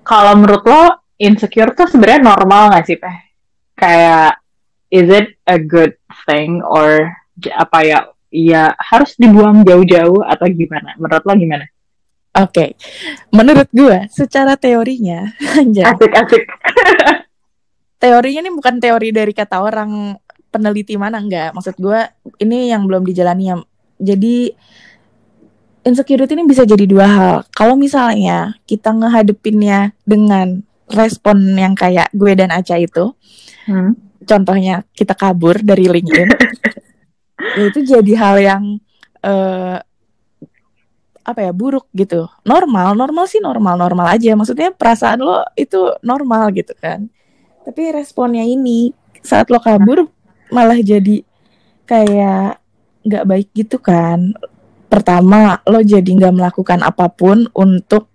kalau 0.06 0.32
menurut 0.38 0.64
lo 0.66 0.99
insecure 1.20 1.76
tuh 1.76 1.86
sebenarnya 1.86 2.32
normal 2.32 2.72
gak 2.72 2.88
sih 2.88 2.96
teh 2.96 3.16
kayak 3.76 4.40
is 4.88 5.06
it 5.12 5.36
a 5.44 5.60
good 5.60 5.92
thing 6.24 6.64
or 6.64 7.12
apa 7.52 7.78
ya 7.84 7.98
ya 8.32 8.72
harus 8.80 9.12
dibuang 9.20 9.62
jauh-jauh 9.62 10.24
atau 10.24 10.46
gimana 10.48 10.96
menurut 10.96 11.24
lo 11.28 11.34
gimana 11.36 11.66
Oke, 12.30 12.46
okay. 12.54 12.68
menurut 13.34 13.66
gue 13.74 14.06
secara 14.06 14.54
teorinya, 14.54 15.34
asik 15.66 16.12
asik. 16.14 16.46
teorinya 18.02 18.46
ini 18.46 18.54
bukan 18.54 18.78
teori 18.78 19.10
dari 19.10 19.34
kata 19.34 19.58
orang 19.58 20.14
peneliti 20.54 20.94
mana 20.94 21.18
enggak. 21.18 21.50
Maksud 21.50 21.74
gue 21.82 22.06
ini 22.38 22.70
yang 22.70 22.86
belum 22.86 23.02
dijalani 23.02 23.50
ya. 23.50 23.58
Jadi 24.14 24.46
insecurity 25.82 26.38
ini 26.38 26.46
bisa 26.46 26.62
jadi 26.62 26.86
dua 26.86 27.06
hal. 27.10 27.36
Kalau 27.50 27.74
misalnya 27.74 28.54
kita 28.62 28.94
ngehadepinnya 28.94 29.90
dengan 30.06 30.62
respon 30.90 31.54
yang 31.54 31.72
kayak 31.78 32.10
gue 32.12 32.32
dan 32.34 32.50
Aca 32.50 32.76
itu, 32.76 33.14
hmm. 33.70 34.22
contohnya 34.26 34.82
kita 34.92 35.14
kabur 35.14 35.62
dari 35.62 35.86
LinkedIn, 35.86 36.28
ya 37.58 37.62
itu 37.70 37.80
jadi 37.86 38.12
hal 38.18 38.36
yang 38.42 38.62
uh, 39.24 39.78
apa 41.30 41.40
ya 41.46 41.52
buruk 41.54 41.86
gitu. 41.94 42.26
Normal 42.42 42.98
normal 42.98 43.24
sih 43.30 43.38
normal 43.38 43.78
normal 43.78 44.16
aja. 44.16 44.34
Maksudnya 44.34 44.74
perasaan 44.74 45.22
lo 45.22 45.46
itu 45.54 45.94
normal 46.02 46.50
gitu 46.56 46.74
kan. 46.74 47.06
Tapi 47.62 47.94
responnya 47.94 48.42
ini 48.42 48.90
saat 49.20 49.52
lo 49.52 49.60
kabur 49.60 50.08
malah 50.50 50.80
jadi 50.80 51.22
kayak 51.86 52.58
nggak 53.06 53.24
baik 53.28 53.48
gitu 53.54 53.78
kan. 53.78 54.34
Pertama 54.90 55.62
lo 55.68 55.80
jadi 55.84 56.08
nggak 56.08 56.34
melakukan 56.34 56.80
apa 56.82 57.06
pun 57.12 57.46
untuk 57.54 58.10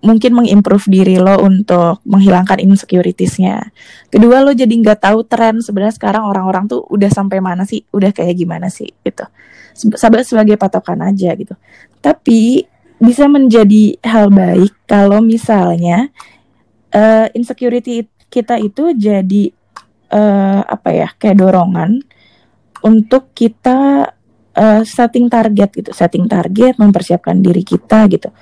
mungkin 0.00 0.32
mengimprove 0.32 0.88
diri 0.88 1.20
lo 1.20 1.36
untuk 1.44 2.00
menghilangkan 2.08 2.60
insecuritiesnya. 2.64 3.68
Kedua 4.08 4.40
lo 4.40 4.56
jadi 4.56 4.72
nggak 4.72 5.04
tahu 5.04 5.28
tren 5.28 5.60
sebenarnya 5.60 5.94
sekarang 5.96 6.24
orang-orang 6.24 6.64
tuh 6.66 6.88
udah 6.88 7.12
sampai 7.12 7.38
mana 7.44 7.68
sih, 7.68 7.84
udah 7.92 8.10
kayak 8.12 8.36
gimana 8.36 8.72
sih 8.72 8.88
gitu. 9.04 9.24
Sabar 9.96 10.24
sebagai 10.24 10.56
patokan 10.56 11.04
aja 11.04 11.36
gitu. 11.36 11.52
Tapi 12.00 12.64
bisa 13.00 13.28
menjadi 13.28 13.96
hal 14.04 14.28
baik 14.32 14.72
kalau 14.88 15.24
misalnya 15.24 16.08
uh, 16.92 17.28
insecurity 17.32 18.08
kita 18.28 18.60
itu 18.60 18.92
jadi 18.96 19.52
uh, 20.12 20.64
apa 20.64 20.88
ya 20.92 21.08
kayak 21.16 21.40
dorongan 21.40 22.00
untuk 22.80 23.36
kita 23.36 24.08
uh, 24.56 24.82
setting 24.84 25.28
target 25.28 25.68
gitu, 25.76 25.90
setting 25.92 26.24
target, 26.24 26.80
mempersiapkan 26.80 27.36
diri 27.36 27.60
kita 27.60 28.08
gitu 28.08 28.32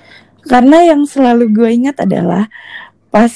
karena 0.49 0.89
yang 0.89 1.05
selalu 1.05 1.53
gue 1.53 1.69
ingat 1.69 2.03
adalah 2.03 2.49
pas 3.13 3.33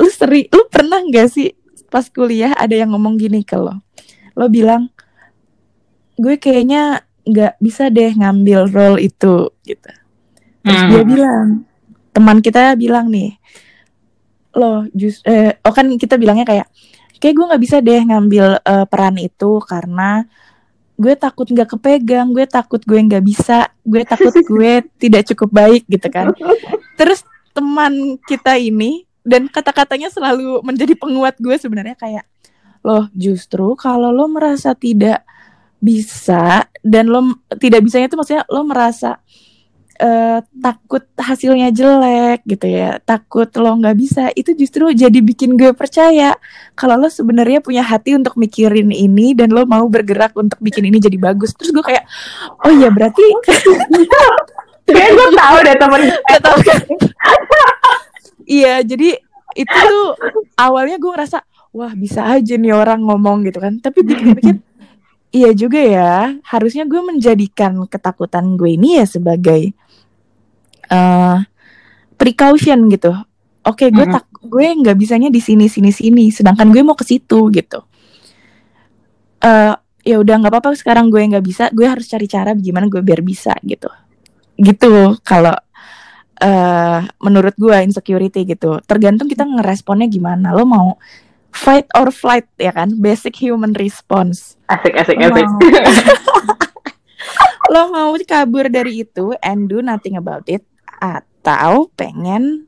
lu 0.00 0.08
seri, 0.08 0.48
lu 0.48 0.64
pernah 0.72 1.04
nggak 1.04 1.28
sih 1.28 1.52
pas 1.92 2.08
kuliah 2.08 2.56
ada 2.56 2.72
yang 2.72 2.96
ngomong 2.96 3.20
gini 3.20 3.44
ke 3.44 3.54
lo, 3.60 3.76
lo 4.32 4.46
bilang 4.48 4.88
gue 6.16 6.40
kayaknya 6.40 7.04
nggak 7.28 7.60
bisa 7.60 7.92
deh 7.92 8.16
ngambil 8.16 8.72
role 8.72 8.98
itu 9.04 9.52
gitu. 9.68 9.92
Terus 10.64 10.80
hmm. 10.80 10.90
dia 10.92 11.02
bilang 11.04 11.46
teman 12.16 12.38
kita 12.40 12.74
bilang 12.76 13.08
nih 13.08 13.36
lo 14.56 14.88
just 14.90 15.22
eh 15.30 15.54
oh 15.62 15.70
kan 15.70 15.86
kita 15.94 16.18
bilangnya 16.18 16.42
kayak 16.42 16.66
kayak 17.22 17.34
gue 17.36 17.44
nggak 17.46 17.62
bisa 17.62 17.76
deh 17.78 18.02
ngambil 18.02 18.58
uh, 18.64 18.84
peran 18.88 19.14
itu 19.20 19.62
karena 19.62 20.26
gue 21.00 21.14
takut 21.16 21.48
nggak 21.48 21.76
kepegang 21.76 22.28
gue 22.36 22.44
takut 22.44 22.80
gue 22.84 23.00
nggak 23.00 23.24
bisa 23.24 23.72
gue 23.88 24.04
takut 24.04 24.36
gue 24.36 24.72
tidak 25.02 25.32
cukup 25.32 25.48
baik 25.48 25.82
gitu 25.88 26.06
kan. 26.12 26.36
Terus 27.00 27.24
teman 27.56 28.20
kita 28.28 28.60
ini 28.60 29.08
dan 29.24 29.48
kata-katanya 29.48 30.12
selalu 30.12 30.60
menjadi 30.60 30.92
penguat 30.96 31.40
gue 31.40 31.56
sebenarnya 31.56 31.96
kayak 31.96 32.24
loh 32.80 33.08
justru 33.12 33.76
kalau 33.76 34.08
lo 34.08 34.24
merasa 34.28 34.72
tidak 34.72 35.24
bisa 35.80 36.64
dan 36.80 37.08
lo 37.08 37.40
tidak 37.60 37.84
bisanya 37.84 38.08
itu 38.08 38.16
maksudnya 38.16 38.44
lo 38.48 38.64
merasa 38.64 39.20
uh, 40.00 40.38
takut 40.58 41.04
hasilnya 41.14 41.70
jelek 41.70 42.42
gitu 42.48 42.66
ya 42.66 42.98
takut 43.04 43.46
lo 43.60 43.76
nggak 43.76 43.96
bisa 43.96 44.32
itu 44.32 44.56
justru 44.56 44.90
jadi 44.96 45.20
bikin 45.20 45.54
gue 45.54 45.76
percaya 45.76 46.34
kalau 46.74 46.96
lo 46.96 47.12
sebenarnya 47.12 47.60
punya 47.60 47.84
hati 47.84 48.16
untuk 48.16 48.40
mikirin 48.40 48.88
ini 48.88 49.36
dan 49.36 49.52
lo 49.52 49.68
mau 49.68 49.84
bergerak 49.86 50.32
untuk 50.32 50.56
bikin 50.64 50.88
ini 50.88 50.96
jadi 50.96 51.20
bagus. 51.20 51.52
Terus 51.52 51.76
gue 51.76 51.84
kayak 51.84 52.08
oh 52.64 52.72
iya 52.72 52.88
berarti 52.88 53.20
kayak 54.88 55.10
gue 55.12 55.28
tahu 55.36 55.56
deh 55.62 55.76
temen 55.76 56.02
kan 56.66 56.80
iya 58.48 58.74
jadi 58.82 59.20
itu 59.54 59.76
tuh 59.76 60.16
awalnya 60.56 60.96
gue 60.96 61.10
ngerasa 61.12 61.38
wah 61.70 61.92
bisa 61.94 62.26
aja 62.26 62.56
nih 62.56 62.74
orang 62.74 63.04
ngomong 63.04 63.44
gitu 63.46 63.60
kan. 63.60 63.76
Tapi 63.78 64.02
pikir-pikir 64.02 64.69
Iya 65.30 65.54
juga 65.54 65.78
ya, 65.78 66.34
harusnya 66.42 66.82
gue 66.90 66.98
menjadikan 67.06 67.86
ketakutan 67.86 68.58
gue 68.58 68.74
ini 68.74 68.98
ya 68.98 69.06
sebagai 69.06 69.70
uh, 70.90 71.38
precaution 72.18 72.90
gitu. 72.90 73.14
Oke, 73.62 73.86
okay, 73.86 73.88
gue 73.94 74.02
mm 74.02 74.10
-hmm. 74.10 74.16
tak 74.18 74.26
gue 74.42 74.66
nggak 74.82 74.96
bisanya 74.98 75.28
di 75.30 75.38
sini 75.38 75.70
sini 75.70 75.94
sini, 75.94 76.34
sedangkan 76.34 76.74
gue 76.74 76.82
mau 76.82 76.98
ke 76.98 77.06
situ 77.06 77.46
gitu. 77.54 77.78
Uh, 79.38 79.78
ya 80.02 80.18
udah 80.18 80.34
nggak 80.42 80.50
apa-apa 80.50 80.74
sekarang 80.74 81.14
gue 81.14 81.22
nggak 81.22 81.44
bisa, 81.46 81.70
gue 81.70 81.86
harus 81.86 82.10
cari 82.10 82.26
cara 82.26 82.50
gimana 82.58 82.90
gue 82.90 82.98
biar 82.98 83.22
bisa 83.22 83.54
gitu. 83.62 83.86
Gitu 84.58 85.14
kalau 85.22 85.54
uh, 86.42 87.00
menurut 87.22 87.54
gue 87.54 87.76
insecurity 87.86 88.42
gitu. 88.48 88.82
Tergantung 88.82 89.30
kita 89.30 89.46
ngeresponnya 89.46 90.10
gimana. 90.10 90.50
Lo 90.56 90.66
mau 90.66 90.98
fight 91.50 91.86
or 91.94 92.10
flight 92.14 92.46
ya 92.56 92.72
kan, 92.74 92.94
basic 92.98 93.36
human 93.38 93.74
response. 93.76 94.56
Asik 94.70 94.94
asik 94.96 95.18
asik. 95.18 95.46
lo 97.70 97.94
mau 97.94 98.10
kabur 98.26 98.66
dari 98.66 99.06
itu 99.06 99.30
and 99.38 99.70
do 99.70 99.78
nothing 99.78 100.18
about 100.18 100.42
it 100.50 100.66
atau 100.98 101.86
pengen 101.94 102.66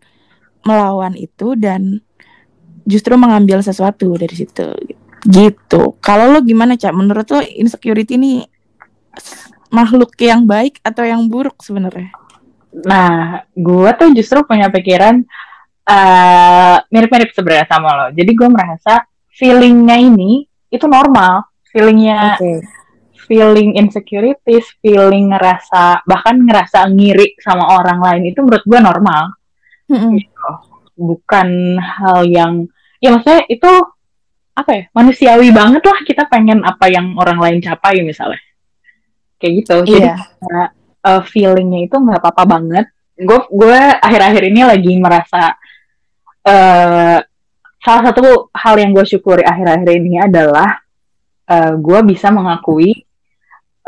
melawan 0.63 1.19
itu 1.19 1.59
dan 1.59 1.99
justru 2.87 3.19
mengambil 3.19 3.59
sesuatu 3.63 4.15
dari 4.15 4.35
situ 4.35 4.71
gitu. 5.27 5.99
Kalau 6.03 6.35
lo 6.35 6.39
gimana 6.43 6.75
cak? 6.75 6.95
Menurut 6.95 7.27
lo 7.31 7.43
insecurity 7.43 8.19
ini 8.19 8.43
makhluk 9.71 10.15
yang 10.19 10.47
baik 10.47 10.83
atau 10.83 11.07
yang 11.07 11.27
buruk 11.31 11.63
sebenarnya? 11.63 12.11
Nah 12.87 13.43
gue 13.55 13.91
tuh 13.99 14.11
justru 14.15 14.43
punya 14.47 14.71
pikiran 14.71 15.23
uh, 15.89 16.77
mirip-mirip 16.91 17.31
sebenarnya 17.35 17.67
sama 17.67 17.89
lo 17.95 18.07
jadi 18.15 18.31
gue 18.31 18.49
merasa 18.49 19.03
feelingnya 19.33 19.97
ini 19.99 20.47
itu 20.73 20.87
normal 20.89 21.47
feelingnya 21.73 22.37
okay 22.37 22.61
feeling 23.33 23.79
insecurities, 23.81 24.69
feeling 24.85 25.33
ngerasa 25.33 26.05
bahkan 26.05 26.43
ngerasa 26.43 26.85
ngiri 26.93 27.39
sama 27.41 27.81
orang 27.81 27.97
lain 28.05 28.23
itu 28.29 28.45
menurut 28.45 28.65
gue 28.69 28.81
normal. 28.85 29.23
Mm-hmm. 29.89 30.13
Gitu. 30.21 30.51
Bukan 31.01 31.49
hal 31.81 32.29
yang 32.29 32.53
ya 33.01 33.17
maksudnya 33.17 33.49
itu 33.49 33.71
apa 34.53 34.71
ya 34.77 34.85
manusiawi 34.93 35.49
banget 35.49 35.81
lah 35.81 35.99
kita 36.05 36.29
pengen 36.29 36.61
apa 36.61 36.93
yang 36.93 37.17
orang 37.17 37.41
lain 37.41 37.59
capai 37.65 38.05
misalnya 38.05 38.37
kayak 39.41 39.65
gitu. 39.65 39.81
Jadi 39.89 40.13
uh, 40.13 40.69
uh, 41.09 41.23
feelingnya 41.25 41.89
itu 41.89 41.97
nggak 41.97 42.21
apa-apa 42.21 42.45
banget. 42.45 42.87
Gue 43.17 43.41
gue 43.49 43.81
akhir-akhir 43.97 44.43
ini 44.45 44.61
lagi 44.67 44.93
merasa 45.01 45.57
uh, 46.47 47.19
salah 47.83 48.03
satu 48.07 48.51
hal 48.55 48.75
yang 48.79 48.95
gue 48.95 49.03
syukuri 49.03 49.43
akhir-akhir 49.43 49.91
ini 49.99 50.23
adalah 50.23 50.79
uh, 51.51 51.75
gue 51.75 52.01
bisa 52.07 52.31
mengakui 52.31 53.03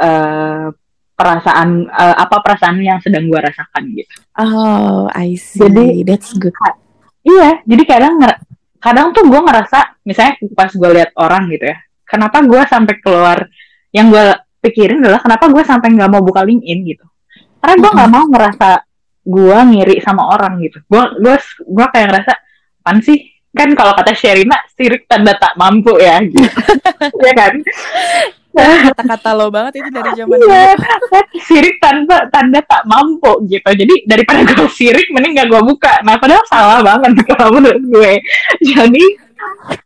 uh, 0.03 0.75
perasaan 1.15 1.87
uh, 1.87 2.17
apa 2.19 2.43
perasaan 2.43 2.83
yang 2.83 2.99
sedang 2.99 3.31
gue 3.31 3.39
rasakan 3.39 3.83
gitu. 3.95 4.15
Oh, 4.35 5.07
I 5.15 5.39
see. 5.39 5.63
Jadi 5.63 6.03
that's 6.03 6.35
good. 6.35 6.51
Iya, 7.25 7.63
jadi 7.65 7.83
kadang 7.87 8.19
kadang 8.83 9.15
tuh 9.15 9.25
gue 9.31 9.41
ngerasa 9.41 10.03
misalnya 10.05 10.43
pas 10.53 10.69
gue 10.69 10.91
lihat 10.93 11.15
orang 11.17 11.49
gitu 11.49 11.71
ya, 11.71 11.79
kenapa 12.05 12.43
gue 12.45 12.63
sampai 12.69 12.95
keluar 13.01 13.49
yang 13.95 14.11
gue 14.11 14.25
pikirin 14.61 15.01
adalah 15.01 15.23
kenapa 15.23 15.49
gue 15.49 15.63
sampai 15.65 15.89
nggak 15.95 16.11
mau 16.11 16.21
buka 16.21 16.43
LinkedIn 16.43 16.79
gitu. 16.85 17.07
Karena 17.63 17.75
gue 17.81 17.91
nggak 17.95 18.09
mm 18.11 18.17
-hmm. 18.19 18.27
mau 18.29 18.33
ngerasa 18.35 18.69
gue 19.25 19.59
ngiri 19.73 19.97
sama 20.03 20.23
orang 20.35 20.61
gitu. 20.61 20.83
Gue 20.91 21.05
gue 21.23 21.37
gue 21.63 21.87
kayak 21.95 22.07
ngerasa 22.11 22.33
pan 22.85 23.01
sih? 23.01 23.33
Kan 23.55 23.73
kalau 23.73 23.97
kata 23.97 24.13
Sherina 24.13 24.61
sirik 24.77 25.09
tanda 25.09 25.33
tak 25.41 25.57
mampu 25.57 25.97
ya. 25.97 26.21
Gitu. 26.21 26.45
ya 27.27 27.33
kan? 27.33 27.55
Kata-kata 28.55 29.31
lo 29.35 29.51
banget 29.51 29.83
itu 29.83 29.91
dari 29.91 30.11
zaman 30.15 30.39
iya, 30.47 30.79
sirik 31.43 31.83
tanpa 31.83 32.31
tanda 32.31 32.63
tak 32.63 32.87
mampu 32.87 33.43
gitu. 33.51 33.67
Jadi 33.67 34.07
daripada 34.07 34.47
gue 34.59 34.71
sirik 34.71 35.11
mending 35.11 35.41
gak 35.41 35.49
gue 35.51 35.63
buka. 35.65 36.05
Nah 36.07 36.21
padahal 36.21 36.45
salah 36.47 36.79
banget 36.85 37.19
kalau 37.35 37.57
menurut 37.57 37.83
gue. 37.83 38.13
Jadi 38.63 39.05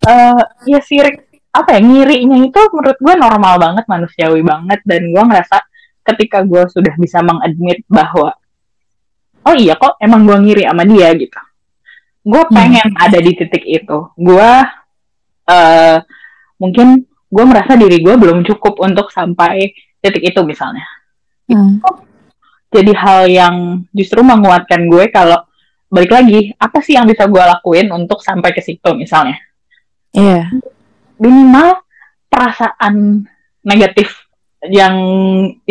uh, 0.05 0.43
ya 0.69 0.81
sirik 0.83 1.29
apa 1.49 1.77
ya 1.77 1.81
ngirinya 1.81 2.45
itu 2.45 2.61
menurut 2.77 2.99
gue 3.01 3.15
normal 3.17 3.55
banget 3.57 3.85
manusiawi 3.89 4.45
banget. 4.45 4.81
Dan 4.85 5.13
gue 5.13 5.23
ngerasa 5.23 5.65
ketika 6.09 6.45
gue 6.45 6.65
sudah 6.73 6.93
bisa 6.97 7.21
mengadmit 7.21 7.85
bahwa 7.89 8.33
oh 9.49 9.55
iya 9.57 9.77
kok 9.77 9.97
emang 10.01 10.29
gue 10.29 10.37
ngiri 10.45 10.65
sama 10.69 10.85
dia 10.85 11.09
gitu 11.17 11.41
gue 12.29 12.43
hmm. 12.45 12.53
pengen 12.53 12.89
hmm. 12.93 13.01
ada 13.01 13.19
di 13.25 13.33
titik 13.33 13.65
itu 13.65 13.99
gue 14.21 14.51
uh, 15.49 15.97
mungkin 16.61 17.09
gue 17.29 17.45
merasa 17.49 17.73
diri 17.77 18.05
gue 18.05 18.15
belum 18.21 18.45
cukup 18.45 18.81
untuk 18.85 19.09
sampai 19.09 19.73
titik 20.01 20.33
itu 20.33 20.41
misalnya. 20.45 20.85
Hmm. 21.49 21.81
Jadi 22.69 22.93
hal 22.93 23.21
yang 23.29 23.57
justru 23.97 24.21
menguatkan 24.21 24.85
gue 24.89 25.09
kalau 25.09 25.41
balik 25.89 26.13
lagi 26.13 26.53
apa 26.61 26.85
sih 26.85 26.97
yang 27.01 27.09
bisa 27.09 27.25
gue 27.25 27.41
lakuin 27.41 27.89
untuk 27.93 28.21
sampai 28.21 28.53
ke 28.53 28.61
situ 28.61 28.93
misalnya. 28.93 29.37
Iya. 30.13 30.49
Yeah. 30.49 30.61
Minimal 31.21 31.81
perasaan 32.29 33.25
negatif 33.65 34.29
yang 34.69 34.95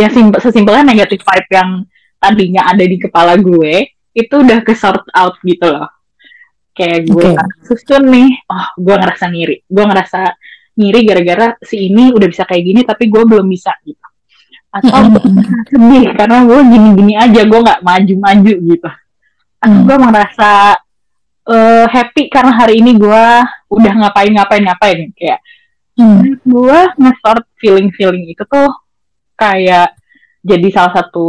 simpel 0.09 0.39
sesimpelnya 0.41 0.85
negatif 0.85 1.21
vibe 1.21 1.49
yang 1.53 1.69
tadinya 2.17 2.69
ada 2.69 2.83
di 2.85 2.97
kepala 2.97 3.37
gue 3.37 3.93
itu 4.17 4.33
udah 4.33 4.65
ke 4.65 4.73
sort 4.73 5.05
out 5.13 5.37
gitu 5.45 5.69
loh. 5.69 5.89
Kayak 6.77 7.09
gue 7.09 7.33
okay. 7.33 7.65
susun 7.65 8.05
nih, 8.05 8.29
oh 8.53 8.67
gue 8.77 8.95
ngerasa 8.95 9.25
ngiri, 9.33 9.65
gue 9.65 9.83
ngerasa 9.89 10.21
ngiri 10.77 10.99
gara-gara 11.09 11.47
si 11.65 11.89
ini 11.89 12.13
udah 12.13 12.27
bisa 12.29 12.45
kayak 12.45 12.63
gini 12.63 12.81
tapi 12.85 13.09
gue 13.09 13.23
belum 13.25 13.49
bisa 13.49 13.73
gitu 13.81 14.07
atau 14.69 15.09
sedih 15.73 16.13
karena 16.13 16.45
gue 16.45 16.59
gini-gini 16.69 17.13
aja 17.17 17.41
gue 17.41 17.59
nggak 17.65 17.81
maju-maju 17.81 18.53
gitu 18.61 18.89
atau 19.57 19.73
mm. 19.73 19.85
gue 19.89 19.97
merasa 19.97 20.77
uh, 21.49 21.85
happy 21.89 22.29
karena 22.29 22.53
hari 22.53 22.85
ini 22.85 22.93
gue 22.93 23.25
udah 23.73 23.93
ngapain 24.05 24.31
ngapain 24.37 24.63
ngapain 24.69 24.99
kayak 25.17 25.41
mm. 25.97 26.45
gue 26.45 26.79
nge-sort 27.01 27.45
feeling-feeling 27.57 28.29
itu 28.29 28.45
tuh 28.45 28.69
kayak 29.33 29.97
jadi 30.45 30.67
salah 30.69 30.93
satu 31.01 31.27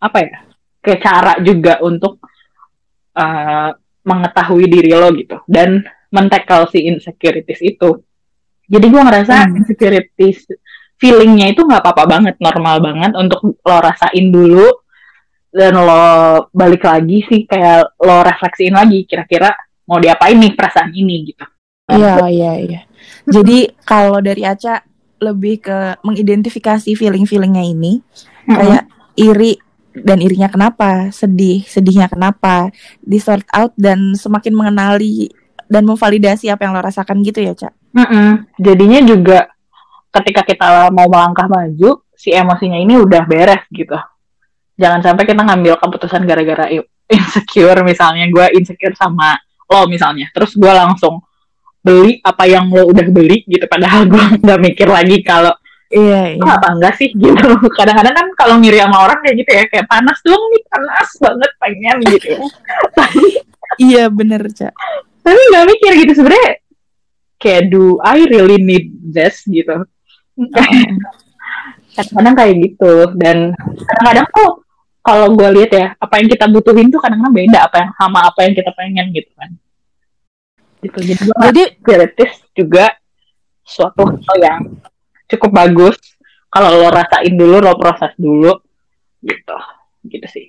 apa 0.00 0.18
ya 0.24 0.36
kayak 0.80 1.00
cara 1.04 1.32
juga 1.44 1.76
untuk 1.84 2.24
uh, 3.20 3.68
mengetahui 4.06 4.64
diri 4.66 4.90
lo 4.96 5.12
gitu 5.12 5.40
dan 5.44 5.84
mentekal 6.10 6.66
si 6.72 6.88
insecurities 6.88 7.60
itu 7.62 8.00
jadi 8.70 8.86
gue 8.86 9.02
ngerasa 9.02 9.34
hmm. 9.50 9.58
insecurities 9.58 10.46
feelingnya 11.00 11.50
itu 11.50 11.66
nggak 11.66 11.82
apa-apa 11.82 12.04
banget, 12.06 12.34
normal 12.38 12.78
banget 12.78 13.12
untuk 13.18 13.56
lo 13.56 13.78
rasain 13.82 14.30
dulu 14.30 14.68
dan 15.50 15.74
lo 15.74 16.46
balik 16.54 16.86
lagi 16.86 17.26
sih 17.26 17.48
kayak 17.50 17.98
lo 17.98 18.22
refleksiin 18.22 18.76
lagi 18.76 19.02
kira-kira 19.08 19.50
mau 19.90 19.98
diapain 19.98 20.38
nih 20.38 20.54
perasaan 20.54 20.94
ini 20.94 21.34
gitu. 21.34 21.42
Iya 21.90 22.22
iya 22.30 22.52
iya. 22.62 22.80
Jadi 23.26 23.74
kalau 23.82 24.22
dari 24.22 24.46
Aca 24.46 24.86
lebih 25.18 25.66
ke 25.66 25.98
mengidentifikasi 26.06 26.94
feeling-feelingnya 26.94 27.64
ini 27.66 27.98
kayak 28.46 28.86
iri 29.18 29.58
dan 30.02 30.18
irinya 30.20 30.48
kenapa, 30.50 31.12
sedih, 31.14 31.64
sedihnya 31.64 32.10
kenapa, 32.10 32.72
di 33.00 33.20
sort 33.20 33.46
out 33.52 33.72
dan 33.78 34.16
semakin 34.16 34.52
mengenali 34.56 35.30
dan 35.70 35.86
memvalidasi 35.86 36.50
apa 36.50 36.66
yang 36.66 36.74
lo 36.74 36.82
rasakan 36.82 37.22
gitu 37.22 37.40
ya, 37.44 37.54
Cak? 37.54 37.72
Mm 37.94 38.06
-mm. 38.06 38.28
Jadinya 38.58 39.00
juga 39.06 39.38
ketika 40.10 40.42
kita 40.42 40.90
mau 40.90 41.06
melangkah 41.06 41.46
maju, 41.46 42.02
si 42.14 42.34
emosinya 42.34 42.76
ini 42.76 42.98
udah 42.98 43.22
beres 43.24 43.62
gitu. 43.70 43.94
Jangan 44.74 45.00
sampai 45.00 45.24
kita 45.24 45.40
ngambil 45.46 45.78
keputusan 45.78 46.26
gara-gara 46.26 46.66
insecure 47.14 47.80
misalnya 47.86 48.26
gue 48.28 48.46
insecure 48.58 48.94
sama 48.98 49.38
lo 49.70 49.86
misalnya, 49.86 50.26
terus 50.34 50.58
gue 50.58 50.72
langsung 50.72 51.22
beli 51.80 52.20
apa 52.20 52.44
yang 52.44 52.68
lo 52.68 52.90
udah 52.90 53.06
beli 53.08 53.46
gitu, 53.46 53.64
padahal 53.70 54.04
gue 54.04 54.24
nggak 54.42 54.60
mikir 54.60 54.88
lagi 54.90 55.22
kalau 55.22 55.54
Iya, 55.90 56.38
iya. 56.38 56.42
apa 56.46 56.78
enggak 56.78 56.94
sih 57.02 57.10
gitu. 57.10 57.46
Kadang-kadang 57.78 58.14
kan 58.14 58.26
kalau 58.38 58.54
ngiri 58.62 58.78
sama 58.78 59.10
orang 59.10 59.18
kayak 59.26 59.36
gitu 59.42 59.50
ya, 59.50 59.64
kayak 59.66 59.86
panas 59.90 60.18
dong 60.22 60.42
nih, 60.54 60.62
panas 60.70 61.08
banget 61.18 61.50
pengen 61.58 61.96
gitu. 62.06 62.30
iya 63.90 64.06
bener, 64.06 64.42
Cak. 64.54 64.70
Tapi 65.20 65.40
nggak 65.50 65.66
mikir 65.66 65.92
gitu 66.06 66.12
sebenarnya 66.22 66.62
kayak 67.40 67.72
do 67.72 67.96
I 68.04 68.28
really 68.28 68.60
need 68.60 68.92
this 69.00 69.40
gitu 69.48 69.88
kadang-kadang 71.96 72.34
kayak 72.36 72.54
gitu 72.60 72.92
dan 73.16 73.56
kadang-kadang 73.88 74.26
tuh 74.30 74.50
kalau 75.00 75.32
gue 75.32 75.48
lihat 75.56 75.70
ya 75.72 75.86
apa 75.96 76.20
yang 76.20 76.28
kita 76.28 76.46
butuhin 76.46 76.92
tuh 76.92 77.00
kadang-kadang 77.00 77.34
beda 77.34 77.58
apa 77.66 77.76
yang 77.82 77.90
sama 77.96 78.28
apa 78.28 78.40
yang 78.44 78.54
kita 78.54 78.70
pengen 78.76 79.06
gitu 79.16 79.32
kan 79.34 79.50
gitu 80.84 80.98
jadi 81.00 81.22
jadi 81.50 81.62
gratis 81.80 82.32
juga 82.52 82.92
suatu 83.64 84.04
hal 84.04 84.38
yang 84.38 84.60
cukup 85.30 85.50
bagus. 85.54 85.96
Kalau 86.50 86.74
lo 86.74 86.90
rasain 86.90 87.34
dulu 87.38 87.62
lo 87.62 87.78
proses 87.78 88.10
dulu. 88.18 88.52
Gitu. 89.22 89.56
Gitu 90.10 90.26
sih. 90.26 90.46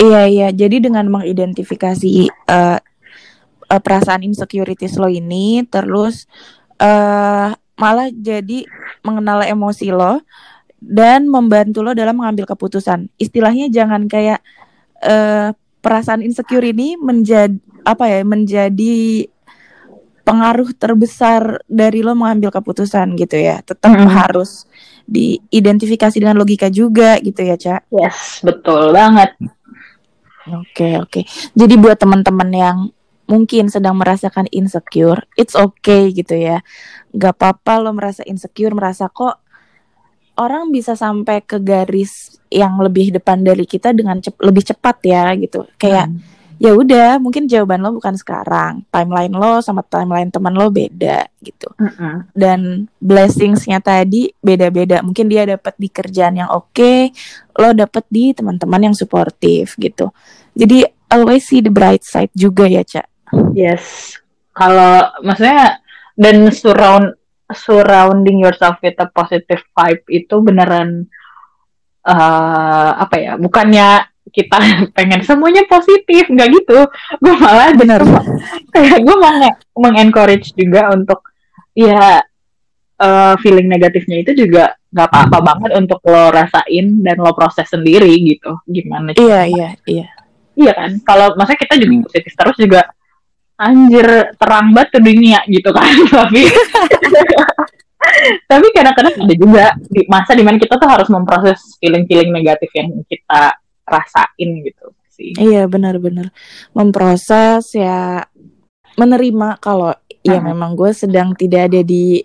Iya 0.00 0.22
iya. 0.28 0.48
Jadi 0.52 0.80
dengan 0.80 1.04
mengidentifikasi 1.08 2.28
uh, 2.48 2.78
uh, 3.70 3.80
perasaan 3.80 4.24
insecurities 4.24 4.96
lo 4.96 5.08
ini 5.08 5.64
terus 5.68 6.24
uh, 6.80 7.52
malah 7.76 8.08
jadi 8.08 8.64
mengenal 9.04 9.44
emosi 9.44 9.92
lo 9.92 10.24
dan 10.80 11.28
membantu 11.28 11.84
lo 11.84 11.92
dalam 11.92 12.16
mengambil 12.16 12.48
keputusan. 12.48 13.12
Istilahnya 13.20 13.68
jangan 13.68 14.08
kayak 14.08 14.40
uh, 15.04 15.52
perasaan 15.84 16.24
insecure 16.24 16.64
ini 16.64 16.96
menjadi 16.96 17.56
apa 17.86 18.10
ya 18.10 18.20
menjadi 18.26 19.30
pengaruh 20.26 20.74
terbesar 20.74 21.62
dari 21.70 22.02
lo 22.02 22.18
mengambil 22.18 22.50
keputusan 22.50 23.14
gitu 23.14 23.38
ya. 23.38 23.62
Tetap 23.62 23.86
mm 23.86 24.02
-hmm. 24.02 24.10
harus 24.10 24.66
diidentifikasi 25.06 26.18
dengan 26.18 26.34
logika 26.34 26.66
juga 26.66 27.14
gitu 27.22 27.46
ya, 27.46 27.54
Cak. 27.54 27.86
Yes, 27.94 28.42
betul 28.42 28.90
banget. 28.90 29.38
Oke, 30.50 30.66
okay, 30.74 30.92
oke. 30.98 31.10
Okay. 31.10 31.24
Jadi 31.54 31.74
buat 31.78 31.94
teman-teman 32.02 32.50
yang 32.50 32.78
mungkin 33.30 33.70
sedang 33.70 33.98
merasakan 33.98 34.50
insecure, 34.50 35.22
it's 35.38 35.54
okay 35.54 36.10
gitu 36.10 36.34
ya. 36.34 36.62
Gak 37.14 37.38
apa-apa 37.38 37.82
lo 37.82 37.94
merasa 37.94 38.26
insecure, 38.26 38.74
merasa 38.74 39.06
kok 39.06 39.42
orang 40.38 40.74
bisa 40.74 40.94
sampai 40.94 41.42
ke 41.42 41.58
garis 41.62 42.38
yang 42.50 42.78
lebih 42.78 43.10
depan 43.14 43.42
dari 43.42 43.66
kita 43.66 43.90
dengan 43.90 44.22
cep 44.22 44.38
lebih 44.38 44.62
cepat 44.74 44.96
ya 45.02 45.34
gitu. 45.34 45.66
Kayak 45.78 46.10
hmm. 46.10 46.18
Ya 46.56 46.72
udah, 46.72 47.20
mungkin 47.20 47.44
jawaban 47.44 47.84
lo 47.84 47.96
bukan 47.96 48.16
sekarang. 48.16 48.84
Timeline 48.88 49.32
lo 49.32 49.60
sama 49.60 49.84
timeline 49.84 50.32
teman 50.32 50.56
lo 50.56 50.72
beda 50.72 51.28
gitu. 51.44 51.68
Hmm. 51.76 52.28
Dan 52.32 52.88
blessingsnya 53.00 53.84
tadi 53.84 54.32
beda-beda. 54.40 55.04
Mungkin 55.04 55.28
dia 55.28 55.44
dapat 55.44 55.76
di 55.76 55.88
kerjaan 55.92 56.40
yang 56.40 56.50
oke, 56.52 56.72
okay, 56.72 57.12
lo 57.56 57.76
dapat 57.76 58.04
di 58.08 58.32
teman-teman 58.32 58.92
yang 58.92 58.94
suportif 58.96 59.76
gitu. 59.76 60.10
Jadi 60.56 60.84
always 61.12 61.44
see 61.44 61.60
the 61.60 61.72
bright 61.72 62.02
side 62.02 62.32
juga 62.32 62.64
ya, 62.64 62.82
Cak. 62.82 63.06
Yes. 63.52 64.16
Kalau 64.56 65.12
maksudnya 65.20 65.84
dan 66.16 66.48
surround 66.48 67.12
surrounding 67.52 68.42
yourself 68.42 68.80
with 68.82 68.96
a 68.98 69.06
positive 69.12 69.62
vibe 69.76 70.02
itu 70.10 70.34
beneran 70.42 71.06
uh, 72.02 72.90
apa 72.98 73.16
ya 73.20 73.32
bukannya 73.38 74.15
kita 74.36 74.56
pengen 74.96 75.24
semuanya 75.24 75.64
positif 75.64 76.28
nggak 76.28 76.48
gitu. 76.52 76.78
Gue 77.18 77.34
malah 77.40 77.72
bener 77.72 78.04
kayak 78.76 79.00
gue 79.00 79.16
mau 79.16 79.32
mengencourage 79.80 80.52
juga 80.52 80.92
untuk 80.92 81.24
ya 81.72 82.20
uh, 83.00 83.34
feeling 83.40 83.68
negatifnya 83.72 84.20
itu 84.20 84.46
juga 84.46 84.76
nggak 84.92 85.08
apa-apa 85.08 85.38
banget 85.40 85.70
untuk 85.80 86.00
lo 86.04 86.28
rasain 86.32 87.00
dan 87.00 87.16
lo 87.16 87.32
proses 87.32 87.64
sendiri 87.64 88.12
gitu. 88.20 88.60
Gimana 88.68 89.16
iya 89.16 89.48
iya 89.48 89.68
iya. 89.88 90.08
Iya 90.56 90.72
kan? 90.72 90.90
Kalau 91.04 91.36
masa 91.36 91.52
kita 91.56 91.76
juga 91.76 91.92
hmm. 92.00 92.04
positif 92.08 92.32
terus 92.32 92.56
juga 92.56 92.80
anjir 93.56 94.36
terang 94.36 94.72
banget 94.72 94.88
ke 94.92 95.00
dunia 95.00 95.40
gitu 95.48 95.72
kan. 95.72 95.88
Tapi 96.16 96.42
tapi 98.46 98.66
kadang-kadang 98.70 99.14
ada 99.18 99.34
juga 99.34 99.64
di 99.90 100.06
masa 100.06 100.32
di 100.36 100.44
mana 100.46 100.56
kita 100.62 100.78
tuh 100.78 100.86
harus 100.86 101.08
memproses 101.10 101.58
feeling-feeling 101.82 102.30
negatif 102.30 102.70
yang 102.76 102.92
kita 103.08 103.58
rasain 103.86 104.50
gitu 104.66 104.92
sih 105.08 105.32
iya 105.38 105.64
benar-benar 105.70 106.34
memproses 106.76 107.72
ya 107.72 108.26
menerima 108.98 109.56
kalau 109.62 109.94
ya 110.26 110.42
memang 110.42 110.74
gue 110.74 110.90
sedang 110.90 111.32
tidak 111.38 111.70
ada 111.72 111.80
di 111.86 112.20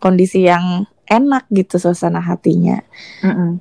kondisi 0.00 0.48
yang 0.48 0.88
enak 1.04 1.44
gitu 1.52 1.76
suasana 1.76 2.18
hatinya 2.24 2.80
-uh. 3.20 3.60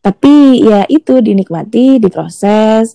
tapi 0.00 0.62
ya 0.62 0.86
itu 0.86 1.18
dinikmati 1.18 1.98
diproses 1.98 2.94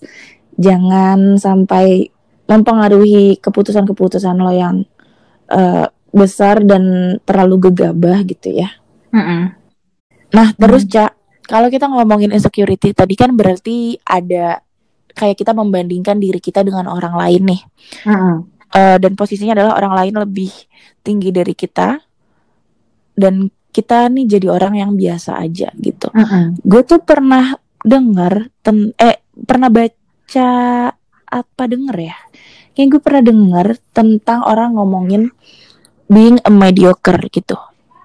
jangan 0.58 1.38
sampai 1.38 2.10
mempengaruhi 2.48 3.38
keputusan-keputusan 3.44 4.40
lo 4.40 4.52
yang 4.56 4.88
uh, 5.52 5.86
besar 6.16 6.64
dan 6.64 7.16
terlalu 7.28 7.70
gegabah 7.70 8.24
gitu 8.24 8.56
ya. 8.56 8.72
Mm 9.12 9.24
-mm. 9.24 9.42
Nah 10.34 10.48
terus 10.56 10.88
mm. 10.88 10.92
cak, 10.92 11.12
kalau 11.48 11.72
kita 11.72 11.88
ngomongin 11.88 12.36
insecurity 12.36 12.92
tadi 12.92 13.16
kan 13.16 13.32
berarti 13.34 13.96
ada 14.04 14.60
kayak 15.16 15.40
kita 15.40 15.56
membandingkan 15.56 16.22
diri 16.22 16.38
kita 16.38 16.62
dengan 16.62 16.92
orang 16.92 17.18
lain 17.18 17.42
nih. 17.56 17.62
Mm 18.06 18.18
-mm. 18.20 18.36
Uh, 18.68 19.00
dan 19.00 19.16
posisinya 19.16 19.56
adalah 19.56 19.80
orang 19.80 19.94
lain 19.96 20.14
lebih 20.28 20.52
tinggi 21.00 21.32
dari 21.32 21.56
kita 21.56 22.04
dan 23.16 23.48
kita 23.72 24.12
nih 24.12 24.28
jadi 24.28 24.48
orang 24.52 24.76
yang 24.76 24.92
biasa 24.94 25.40
aja 25.40 25.72
gitu. 25.80 26.12
Mm 26.12 26.26
-mm. 26.28 26.44
Gue 26.68 26.84
tuh 26.84 27.00
pernah 27.02 27.56
dengar 27.82 28.52
ten 28.60 28.92
eh 29.00 29.24
pernah 29.34 29.72
baca 29.72 30.50
apa 31.28 31.64
denger 31.64 31.96
ya? 31.96 32.18
Kayak 32.76 32.88
gue 32.92 33.02
pernah 33.02 33.24
denger 33.24 33.68
tentang 33.96 34.44
orang 34.44 34.76
ngomongin 34.76 35.32
being 36.12 36.38
a 36.44 36.52
mediocre 36.52 37.24
gitu. 37.32 37.56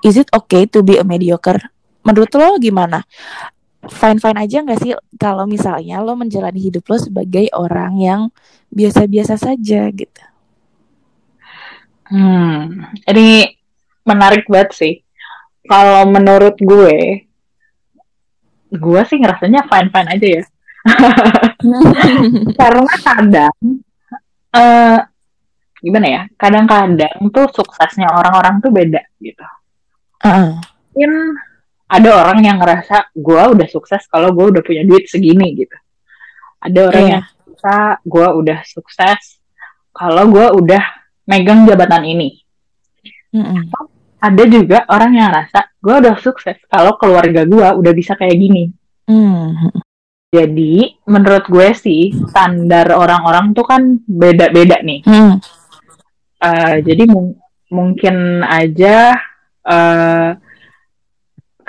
Is 0.02 0.14
it 0.18 0.30
okay 0.30 0.66
to 0.70 0.86
be 0.86 0.96
a 0.98 1.04
mediocre? 1.04 1.72
Menurut 2.02 2.30
lo 2.34 2.58
gimana? 2.58 3.02
Fine-fine 3.82 4.38
aja 4.38 4.62
gak 4.62 4.78
sih 4.78 4.94
kalau 5.18 5.42
misalnya 5.46 5.98
lo 5.98 6.14
menjalani 6.14 6.58
hidup 6.62 6.86
lo 6.86 6.96
sebagai 7.02 7.50
orang 7.50 7.98
yang 7.98 8.20
biasa-biasa 8.70 9.34
saja 9.38 9.90
gitu? 9.90 10.22
Hmm, 12.12 12.92
ini 13.08 13.56
menarik 14.06 14.46
banget 14.46 14.70
sih. 14.76 14.94
Kalau 15.66 16.04
menurut 16.10 16.58
gue, 16.58 17.24
gue 18.72 19.00
sih 19.06 19.18
ngerasanya 19.18 19.66
fine-fine 19.70 20.10
aja 20.10 20.26
ya. 20.26 20.42
Karena 22.58 22.94
kadang 23.06 23.56
uh, 24.52 24.98
gimana 25.78 26.06
ya? 26.06 26.22
Kadang-kadang 26.34 27.30
tuh 27.30 27.46
suksesnya 27.54 28.10
orang-orang 28.10 28.58
tuh 28.58 28.70
beda 28.74 29.02
gitu. 29.22 29.46
Uh. 30.22 30.58
Mungkin 30.92 31.12
ada 31.92 32.10
orang 32.24 32.40
yang 32.40 32.56
ngerasa 32.56 33.12
gue 33.12 33.42
udah 33.52 33.68
sukses 33.68 34.08
kalau 34.08 34.32
gue 34.32 34.48
udah 34.48 34.62
punya 34.64 34.82
duit 34.88 35.04
segini 35.04 35.52
gitu. 35.52 35.76
Ada 36.64 36.80
orang 36.88 37.04
yeah. 37.04 37.12
yang 37.12 37.24
ngerasa 37.28 37.76
gue 38.08 38.26
udah 38.40 38.58
sukses 38.64 39.20
kalau 39.92 40.24
gue 40.32 40.46
udah 40.56 40.84
megang 41.28 41.68
jabatan 41.68 42.08
ini. 42.08 42.40
Mm 43.36 43.44
-mm. 43.44 43.62
Ada 44.22 44.44
juga 44.48 44.78
orang 44.88 45.12
yang 45.12 45.28
ngerasa 45.28 45.60
gue 45.84 45.94
udah 46.00 46.16
sukses 46.16 46.56
kalau 46.72 46.96
keluarga 46.96 47.44
gue 47.44 47.68
udah 47.76 47.92
bisa 47.92 48.16
kayak 48.16 48.40
gini. 48.40 48.72
Mm. 49.12 49.76
Jadi 50.32 50.96
menurut 51.12 51.44
gue 51.44 51.76
sih 51.76 52.08
standar 52.32 52.88
orang-orang 52.96 53.52
tuh 53.52 53.68
kan 53.68 54.00
beda-beda 54.08 54.80
nih. 54.80 55.04
Hmm. 55.04 55.36
Uh, 56.40 56.80
jadi 56.80 57.04
mung 57.04 57.36
mungkin 57.68 58.40
aja 58.40 59.12
uh, 59.68 60.32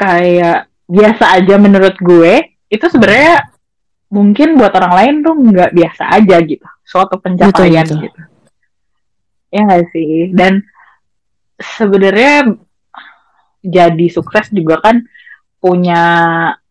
kayak 0.03 0.59
biasa 0.83 1.25
aja 1.39 1.55
menurut 1.55 1.95
gue 1.97 2.59
itu 2.67 2.85
sebenarnya 2.91 3.47
mungkin 4.13 4.59
buat 4.61 4.69
orang 4.77 4.93
lain 4.93 5.15
tuh 5.25 5.33
nggak 5.33 5.71
biasa 5.73 6.03
aja 6.21 6.37
gitu 6.43 6.67
suatu 6.85 7.17
pencapaian 7.17 7.81
betul, 7.81 7.97
betul. 7.97 8.05
gitu. 8.05 8.21
Ya 9.49 9.61
nggak 9.65 9.85
sih? 9.89 10.13
Dan 10.33 10.61
sebenarnya 11.57 12.53
jadi 13.63 14.05
sukses 14.11 14.51
juga 14.53 14.83
kan 14.83 15.01
punya 15.57 16.01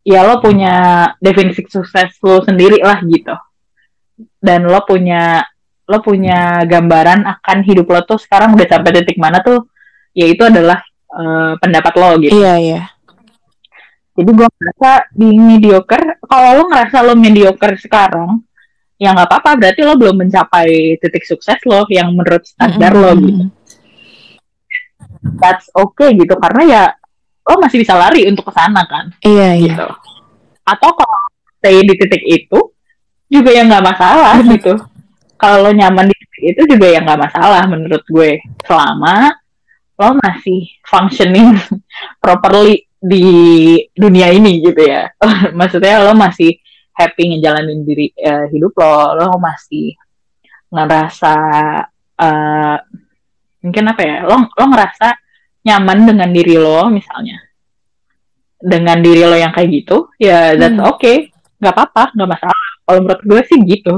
ya 0.05 0.21
lo 0.27 0.39
punya 0.39 1.09
definisi 1.19 1.65
sukses 1.67 2.15
lo 2.23 2.45
sendiri 2.47 2.79
lah 2.85 3.03
gitu. 3.03 3.35
Dan 4.39 4.71
lo 4.71 4.87
punya 4.87 5.43
lo 5.91 5.99
punya 5.99 6.63
gambaran 6.63 7.27
akan 7.27 7.59
hidup 7.67 7.91
lo 7.91 8.01
tuh 8.07 8.23
sekarang 8.23 8.55
udah 8.55 8.67
sampai 8.71 9.03
titik 9.03 9.19
mana 9.19 9.43
tuh 9.43 9.67
ya 10.15 10.31
itu 10.31 10.47
adalah 10.47 10.79
uh, 11.11 11.59
pendapat 11.59 11.93
lo 11.99 12.11
gitu. 12.23 12.39
Iya 12.39 12.55
iya 12.61 12.83
jadi 14.13 14.31
gue 14.31 14.49
ngerasa 14.49 14.91
di 15.17 15.29
mediocre 15.41 16.21
kalau 16.29 16.49
lo 16.61 16.63
ngerasa 16.69 16.97
lo 17.01 17.15
mediocre 17.17 17.81
sekarang 17.81 18.45
ya 19.01 19.17
nggak 19.17 19.29
apa-apa 19.29 19.51
berarti 19.59 19.81
lo 19.83 19.97
belum 19.97 20.17
mencapai 20.27 21.01
titik 21.01 21.25
sukses 21.25 21.59
lo 21.67 21.89
yang 21.89 22.13
menurut 22.13 22.45
standar 22.45 22.93
mm 22.93 22.99
-hmm. 23.01 23.09
lo 23.09 23.13
gitu 23.19 23.45
that's 25.39 25.67
okay 25.75 26.15
gitu 26.15 26.35
karena 26.39 26.63
ya 26.63 26.83
lo 27.43 27.59
masih 27.59 27.83
bisa 27.83 27.99
lari 27.99 28.27
untuk 28.31 28.47
ke 28.47 28.53
sana 28.55 28.87
kan 28.87 29.11
iya, 29.27 29.59
iya. 29.59 29.75
gitu 29.75 29.87
iya. 29.89 29.99
atau 30.63 30.91
kalau 30.95 31.21
stay 31.59 31.83
di 31.83 31.95
titik 31.99 32.23
itu 32.23 32.59
juga 33.27 33.51
yang 33.51 33.67
nggak 33.71 33.87
masalah 33.87 34.37
gitu 34.45 34.79
kalau 35.41 35.67
lo 35.67 35.71
nyaman 35.75 36.07
di 36.11 36.15
titik 36.15 36.43
itu 36.55 36.63
juga 36.77 36.87
yang 36.91 37.03
nggak 37.03 37.23
masalah 37.27 37.63
menurut 37.67 38.05
gue 38.07 38.39
selama 38.63 39.35
lo 39.99 40.09
masih 40.23 40.71
functioning 40.87 41.59
properly 42.23 42.87
di 43.03 43.27
dunia 43.91 44.31
ini 44.31 44.63
gitu 44.63 44.79
ya. 44.79 45.11
Maksudnya 45.59 46.07
lo 46.07 46.15
masih 46.15 46.55
happy 46.95 47.35
ngejalanin 47.35 47.83
diri 47.83 48.15
uh, 48.23 48.47
hidup 48.47 48.79
lo 48.79 49.19
lo 49.19 49.27
masih 49.43 49.99
ngerasa 50.71 51.35
uh, 52.21 52.77
mungkin 53.65 53.85
apa 53.91 54.03
ya 54.07 54.17
lo 54.23 54.37
lo 54.47 54.65
ngerasa 54.71 55.09
nyaman 55.67 55.99
dengan 56.07 56.31
diri 56.31 56.55
lo 56.55 56.87
misalnya. 56.95 57.43
Dengan 58.63 59.03
diri 59.03 59.27
lo 59.27 59.35
yang 59.35 59.51
kayak 59.51 59.69
gitu 59.75 60.07
ya 60.23 60.55
that's 60.55 60.79
hmm. 60.79 60.87
okay. 60.87 61.35
Nggak 61.59 61.75
apa-apa 61.75 62.15
nggak 62.15 62.31
masalah. 62.39 62.71
Kalau 62.87 62.99
menurut 63.03 63.23
gue 63.27 63.41
sih 63.51 63.59
gitu. 63.67 63.95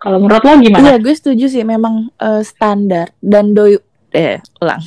Kalau 0.00 0.16
menurut 0.16 0.40
lo 0.40 0.52
gimana? 0.56 0.84
Iya 0.88 0.96
gue 0.96 1.12
setuju 1.12 1.44
sih. 1.52 1.60
Memang 1.60 2.08
uh, 2.16 2.40
standar. 2.40 3.12
Dan 3.20 3.52
do 3.52 3.68
eh 4.16 4.40
ulang. 4.64 4.80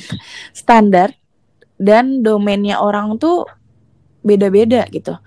Standar 0.50 1.14
dan 1.78 2.22
domainnya 2.22 2.80
orang 2.80 3.16
tuh 3.18 3.48
beda-beda 4.24 4.86
gitu. 4.88 5.18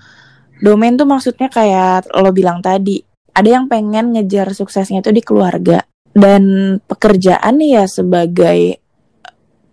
Domain 0.57 0.97
tuh 0.97 1.05
maksudnya 1.05 1.47
kayak 1.53 2.10
lo 2.17 2.33
bilang 2.33 2.65
tadi 2.65 3.03
ada 3.38 3.45
yang 3.45 3.69
pengen 3.69 4.17
ngejar 4.17 4.49
suksesnya 4.49 5.05
itu 5.05 5.13
di 5.13 5.21
keluarga 5.21 5.86
dan 6.17 6.75
pekerjaan 6.89 7.62
ya 7.62 7.86
sebagai 7.86 8.81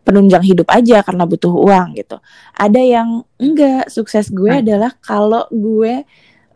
penunjang 0.04 0.44
hidup 0.44 0.68
aja 0.68 1.00
karena 1.00 1.24
butuh 1.24 1.48
uang 1.48 1.96
gitu. 1.96 2.20
Ada 2.52 2.80
yang 2.84 3.24
enggak, 3.40 3.88
sukses 3.88 4.28
gue 4.28 4.52
hmm. 4.52 4.60
adalah 4.60 4.92
kalau 5.00 5.48
gue 5.48 6.04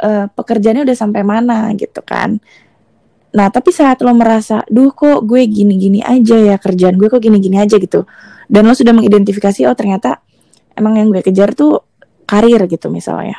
uh, 0.05 0.27
pekerjaannya 0.29 0.85
udah 0.85 0.97
sampai 0.97 1.25
mana 1.25 1.73
gitu 1.73 2.05
kan. 2.05 2.37
Nah, 3.33 3.49
tapi 3.49 3.73
saat 3.73 4.05
lo 4.05 4.13
merasa, 4.13 4.61
duh 4.69 4.93
kok 4.93 5.25
gue 5.25 5.45
gini-gini 5.49 6.05
aja 6.05 6.37
ya 6.37 6.57
kerjaan 6.61 7.01
gue 7.01 7.09
kok 7.09 7.25
gini-gini 7.25 7.57
aja 7.57 7.81
gitu. 7.81 8.05
Dan 8.49 8.65
lo 8.65 8.73
sudah 8.73 8.97
mengidentifikasi, 8.97 9.69
oh 9.69 9.77
ternyata 9.77 10.25
emang 10.73 10.97
yang 10.97 11.13
gue 11.13 11.21
kejar 11.21 11.53
tuh 11.53 11.85
karir 12.25 12.65
gitu 12.65 12.89
misalnya. 12.89 13.37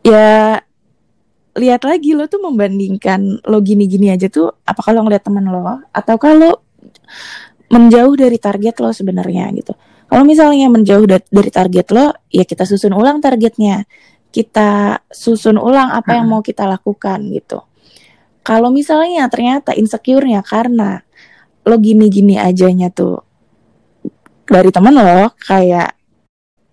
Ya 0.00 0.64
lihat 1.52 1.84
lagi 1.84 2.16
lo 2.16 2.24
tuh 2.24 2.40
membandingkan 2.40 3.44
lo 3.44 3.60
gini-gini 3.60 4.08
aja 4.08 4.32
tuh 4.32 4.48
apa 4.64 4.80
kalau 4.80 5.04
ngeliat 5.04 5.20
teman 5.20 5.44
lo 5.44 5.84
atau 5.92 6.16
kalau 6.16 6.56
menjauh 7.68 8.16
dari 8.16 8.40
target 8.40 8.80
lo 8.80 8.96
sebenarnya 8.96 9.52
gitu. 9.52 9.76
Kalau 10.08 10.24
misalnya 10.24 10.66
menjauh 10.72 11.06
dari 11.06 11.50
target 11.52 11.86
lo 11.92 12.16
ya 12.32 12.48
kita 12.48 12.64
susun 12.64 12.96
ulang 12.96 13.20
targetnya. 13.20 13.84
Kita 14.30 14.94
susun 15.10 15.58
ulang 15.58 15.90
apa 15.90 16.14
yang 16.14 16.30
mau 16.30 16.38
kita 16.38 16.62
lakukan 16.62 17.18
gitu. 17.34 17.66
Kalau 18.46 18.70
misalnya 18.70 19.26
ternyata 19.26 19.74
insecure-nya 19.74 20.46
karena 20.46 21.02
lo 21.66 21.76
gini-gini 21.76 22.38
ajanya 22.38 22.94
tuh 22.94 23.29
dari 24.50 24.74
temen 24.74 24.98
lo 24.98 25.30
kayak 25.46 25.94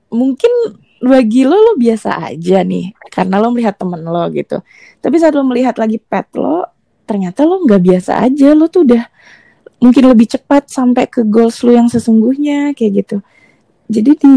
mungkin 0.09 0.49
bagi 0.97 1.45
lo 1.45 1.53
lo 1.53 1.73
biasa 1.77 2.33
aja 2.33 2.65
nih 2.65 2.97
karena 3.13 3.37
lo 3.37 3.53
melihat 3.53 3.77
temen 3.77 4.01
lo 4.01 4.25
gitu. 4.33 4.65
Tapi 4.97 5.15
saat 5.21 5.37
lo 5.37 5.45
melihat 5.45 5.77
lagi 5.77 6.01
pet 6.01 6.25
lo 6.33 6.65
ternyata 7.05 7.45
lo 7.45 7.61
nggak 7.61 7.81
biasa 7.81 8.25
aja. 8.25 8.57
Lo 8.57 8.65
tuh 8.65 8.81
udah 8.89 9.05
mungkin 9.77 10.09
lebih 10.09 10.25
cepat 10.25 10.73
sampai 10.73 11.05
ke 11.05 11.21
goals 11.21 11.61
lo 11.61 11.69
yang 11.69 11.85
sesungguhnya 11.85 12.73
kayak 12.73 13.05
gitu. 13.05 13.17
Jadi 13.87 14.11
di 14.17 14.35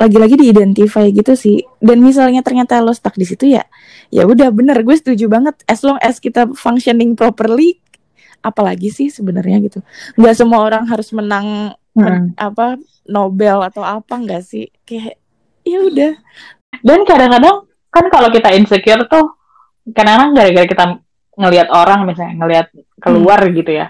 lagi-lagi 0.00 0.40
diidentify 0.40 1.12
gitu 1.12 1.36
sih. 1.36 1.60
Dan 1.76 2.00
misalnya 2.00 2.40
ternyata 2.40 2.80
lo 2.80 2.96
stuck 2.96 3.14
di 3.20 3.28
situ 3.28 3.52
ya 3.52 3.68
ya 4.08 4.24
udah 4.24 4.48
bener 4.48 4.80
gue 4.80 4.96
setuju 4.96 5.28
banget. 5.28 5.60
As 5.68 5.84
long 5.84 6.00
as 6.00 6.24
kita 6.24 6.48
functioning 6.56 7.12
properly 7.12 7.84
apalagi 8.40 8.88
sih 8.88 9.12
sebenarnya 9.12 9.60
gitu. 9.60 9.84
Nggak 10.16 10.34
semua 10.40 10.64
orang 10.64 10.88
harus 10.88 11.12
menang 11.12 11.76
hmm. 11.94 12.02
men, 12.02 12.22
apa 12.38 12.78
Nobel 13.08 13.58
atau 13.62 13.82
apa 13.84 14.14
nggak 14.20 14.42
sih 14.42 14.68
kayak 14.84 15.18
ya 15.64 15.78
udah 15.80 16.12
dan 16.84 17.00
kadang-kadang 17.06 17.64
kan 17.88 18.04
kalau 18.10 18.28
kita 18.34 18.52
insecure 18.52 19.06
tuh 19.06 19.38
kadang-kadang 19.92 20.34
gara-gara 20.34 20.66
kita 20.66 20.84
ngelihat 21.34 21.68
orang 21.70 22.06
misalnya 22.06 22.34
ngelihat 22.38 22.66
keluar 23.02 23.40
hmm. 23.42 23.52
gitu 23.58 23.70
ya 23.74 23.86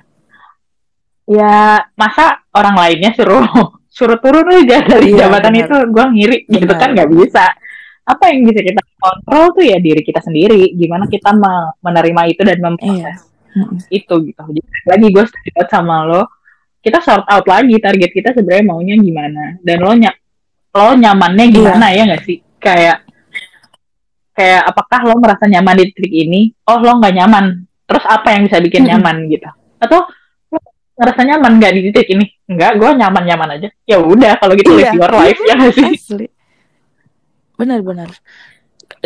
ya 1.24 1.80
masa 1.96 2.44
orang 2.52 2.76
lainnya 2.76 3.16
suruh 3.16 3.44
suruh 3.96 4.18
turun 4.18 4.50
aja 4.50 4.82
dari 4.84 5.14
iya, 5.14 5.26
jabatan 5.28 5.54
bener. 5.54 5.64
itu 5.64 5.76
gue 5.88 6.04
ngiri 6.18 6.36
bener. 6.44 6.60
gitu 6.60 6.74
kan 6.74 6.88
nggak 6.92 7.10
bisa 7.14 7.44
apa 8.04 8.24
yang 8.28 8.44
bisa 8.44 8.60
kita 8.60 8.82
kontrol 9.00 9.44
tuh 9.56 9.64
ya 9.64 9.80
diri 9.80 10.04
kita 10.04 10.20
sendiri 10.20 10.76
gimana 10.76 11.08
kita 11.08 11.32
menerima 11.80 12.22
itu 12.28 12.42
dan 12.44 12.58
memproses 12.60 13.16
iya. 13.56 13.64
itu 13.88 14.14
gitu 14.28 14.40
jadi 14.44 14.60
lagi 14.84 15.06
gue 15.08 15.24
setuju 15.24 15.64
sama 15.72 16.04
lo 16.04 16.28
kita 16.84 17.00
sort 17.00 17.24
out 17.24 17.46
lagi 17.48 17.80
target 17.80 18.10
kita 18.12 18.36
sebenarnya 18.36 18.64
maunya 18.68 18.94
gimana. 19.00 19.56
Dan 19.64 19.80
lo 19.80 19.96
ny 19.96 20.08
lo 20.74 20.92
nyamannya 20.92 21.44
gimana 21.48 21.86
iya. 21.88 22.04
ya 22.04 22.08
nggak 22.12 22.22
sih? 22.28 22.38
Kayak 22.60 22.96
kayak 24.36 24.62
apakah 24.68 25.00
lo 25.08 25.16
merasa 25.16 25.48
nyaman 25.48 25.80
di 25.80 25.84
titik 25.96 26.12
ini? 26.12 26.52
Oh 26.68 26.76
lo 26.84 27.00
nggak 27.00 27.14
nyaman. 27.16 27.64
Terus 27.88 28.04
apa 28.04 28.36
yang 28.36 28.44
bisa 28.44 28.60
bikin 28.60 28.84
hmm. 28.84 28.90
nyaman 28.92 29.16
gitu? 29.32 29.48
Atau 29.80 30.04
lo 30.52 30.58
ngerasa 31.00 31.20
nyaman 31.24 31.52
nggak 31.56 31.72
di 31.72 31.80
titik 31.88 32.06
ini? 32.12 32.24
Enggak 32.52 32.76
gue 32.76 32.90
nyaman 33.00 33.22
nyaman 33.24 33.48
aja. 33.56 33.68
Ya 33.88 33.96
udah 33.96 34.36
kalau 34.36 34.52
gitu 34.52 34.76
iya. 34.76 34.92
live 34.92 35.00
your 35.00 35.12
life 35.16 35.40
ya 35.40 35.54
gak 35.56 35.72
sih? 35.72 35.88
Asli. 35.88 36.26
benar-benar 37.54 38.10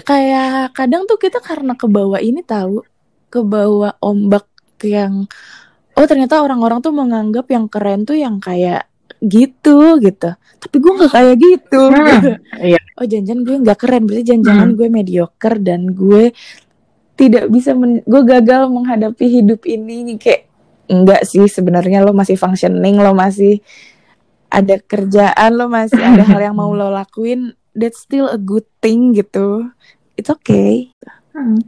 kayak 0.09 0.73
kadang 0.73 1.05
tuh 1.05 1.21
kita 1.21 1.37
karena 1.45 1.77
kebawa 1.77 2.17
ini 2.17 2.41
tahu 2.41 2.81
kebawa 3.29 3.97
ombak 4.01 4.49
yang 4.81 5.29
oh 5.99 6.07
ternyata 6.07 6.39
orang-orang 6.39 6.79
tuh 6.79 6.95
menganggap 6.95 7.51
yang 7.51 7.67
keren 7.67 8.07
tuh 8.07 8.15
yang 8.15 8.39
kayak 8.39 8.87
gitu 9.19 9.99
gitu 9.99 10.31
tapi 10.59 10.77
gue 10.79 10.93
nggak 10.95 11.13
kayak 11.15 11.37
gitu, 11.39 11.81
hmm, 11.91 11.99
gitu. 12.07 12.31
Iya. 12.71 12.81
oh 12.99 13.07
jangan 13.07 13.39
gue 13.43 13.57
nggak 13.67 13.79
keren 13.79 14.03
berarti 14.07 14.25
jangan-jangan 14.27 14.69
hmm. 14.71 14.79
gue 14.79 14.89
mediocre 14.91 15.57
dan 15.59 15.81
gue 15.91 16.25
tidak 17.19 17.45
bisa 17.51 17.75
men 17.75 17.99
gue 18.07 18.23
gagal 18.23 18.71
menghadapi 18.71 19.27
hidup 19.27 19.67
ini 19.67 20.15
kayak 20.23 20.47
enggak 20.87 21.27
sih 21.27 21.43
sebenarnya 21.51 22.07
lo 22.07 22.15
masih 22.15 22.39
functioning 22.39 22.95
lo 23.03 23.11
masih 23.13 23.59
ada 24.49 24.79
kerjaan 24.79 25.51
lo 25.59 25.67
masih 25.67 25.99
ada 25.99 26.23
hal 26.23 26.41
yang 26.41 26.57
mau 26.57 26.71
lo 26.71 26.91
lakuin 26.99 27.59
that's 27.75 28.07
still 28.07 28.31
a 28.31 28.39
good 28.39 28.65
thing 28.79 29.11
gitu 29.19 29.67
it's 30.15 30.31
okay 30.31 30.95
hmm. 31.35 31.59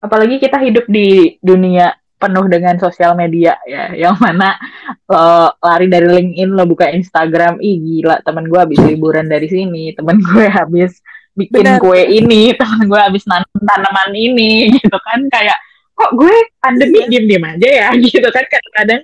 apalagi 0.00 0.40
kita 0.40 0.56
hidup 0.64 0.88
di 0.88 1.36
dunia 1.44 1.92
penuh 2.24 2.44
dengan 2.48 2.80
sosial 2.80 3.12
media 3.12 3.60
ya. 3.68 3.92
Yang 3.92 4.16
mana 4.24 4.56
lo 5.04 5.52
lari 5.60 5.86
dari 5.92 6.08
LinkedIn 6.08 6.50
lo 6.56 6.64
buka 6.64 6.88
Instagram 6.88 7.60
ih 7.60 7.76
gila 7.76 8.24
temen 8.24 8.48
gue 8.48 8.56
habis 8.56 8.80
liburan 8.80 9.28
dari 9.28 9.44
sini 9.44 9.92
temen 9.92 10.24
gue 10.24 10.46
habis 10.48 11.04
bikin 11.36 11.66
Bener. 11.66 11.80
kue 11.82 12.00
ini 12.00 12.50
temen 12.60 12.88
gue 12.88 13.00
habis 13.00 13.28
nanam 13.28 13.60
tanaman 13.60 14.10
ini 14.16 14.72
gitu 14.80 14.96
kan. 14.96 15.20
Kayak 15.28 15.58
kok 15.94 16.10
gue 16.16 16.34
pandemi 16.58 17.04
iya. 17.04 17.08
diem 17.12 17.24
diem 17.28 17.44
aja 17.44 17.68
ya? 17.68 17.88
Gitu 18.04 18.28
kan 18.32 18.44
kadang-kadang. 18.48 19.02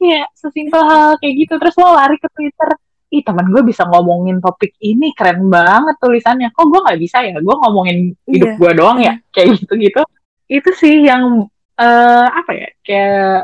Kayak 0.00 0.26
sesimpel 0.36 0.82
hal 0.84 1.16
kayak 1.20 1.34
gitu 1.44 1.54
terus 1.56 1.74
lo 1.80 1.96
lari 1.96 2.16
ke 2.20 2.28
Twitter 2.32 2.70
ih 3.14 3.22
temen 3.22 3.46
gue 3.52 3.62
bisa 3.62 3.86
ngomongin 3.86 4.42
topik 4.42 4.74
ini 4.80 5.12
keren 5.12 5.50
banget 5.50 5.98
tulisannya. 6.00 6.48
Kok 6.54 6.66
gue 6.70 6.80
nggak 6.86 6.98
bisa 7.02 7.20
ya? 7.26 7.36
Gue 7.42 7.56
ngomongin 7.60 8.14
hidup 8.24 8.50
iya. 8.54 8.58
gue 8.60 8.72
doang 8.72 8.98
ya? 9.02 9.14
Kayak 9.34 9.60
gitu 9.60 9.74
gitu 9.76 10.02
itu 10.48 10.70
sih 10.76 11.08
yang 11.08 11.48
uh, 11.78 12.26
apa 12.30 12.50
ya 12.54 12.68
kayak 12.82 13.38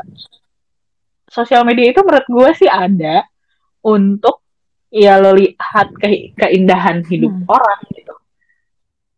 sosial 1.31 1.63
media 1.63 1.95
itu 1.95 2.01
menurut 2.03 2.27
gue 2.27 2.49
sih 2.59 2.69
ada 2.69 3.23
untuk 3.81 4.43
ya 4.91 5.17
lo 5.23 5.31
lihat 5.31 5.95
ke 5.95 6.35
keindahan 6.35 6.99
hidup 7.07 7.31
hmm. 7.31 7.47
orang 7.47 7.79
gitu 7.95 8.13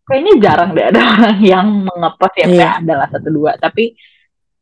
kayaknya 0.06 0.34
jarang 0.38 0.70
deh 0.78 0.86
ada 0.86 1.02
orang 1.18 1.38
yang 1.42 1.68
mengepost 1.90 2.36
ya 2.38 2.48
yeah. 2.48 2.74
adalah 2.78 3.08
satu 3.10 3.30
dua 3.34 3.58
tapi 3.58 3.98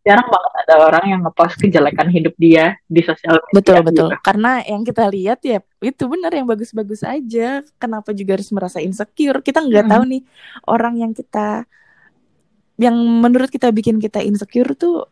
jarang 0.02 0.26
banget 0.26 0.54
ada 0.66 0.76
orang 0.82 1.06
yang 1.14 1.20
ngepost 1.22 1.62
kejelekan 1.62 2.10
hidup 2.10 2.34
dia 2.42 2.74
di 2.90 3.06
sosial 3.06 3.38
media 3.38 3.54
betul 3.54 3.78
gitu. 3.78 3.86
betul 3.86 4.10
karena 4.26 4.66
yang 4.66 4.82
kita 4.82 5.04
lihat 5.14 5.40
ya 5.46 5.60
itu 5.78 6.04
benar 6.10 6.34
yang 6.34 6.50
bagus-bagus 6.50 7.06
aja 7.06 7.62
kenapa 7.78 8.10
juga 8.16 8.42
harus 8.42 8.50
merasa 8.50 8.82
insecure 8.82 9.46
kita 9.46 9.62
nggak 9.62 9.86
hmm. 9.86 9.94
tahu 9.94 10.04
nih 10.10 10.22
orang 10.66 10.94
yang 10.98 11.12
kita 11.14 11.70
yang 12.82 12.98
menurut 12.98 13.54
kita 13.54 13.70
bikin 13.70 14.02
kita 14.02 14.26
insecure 14.26 14.74
tuh 14.74 15.06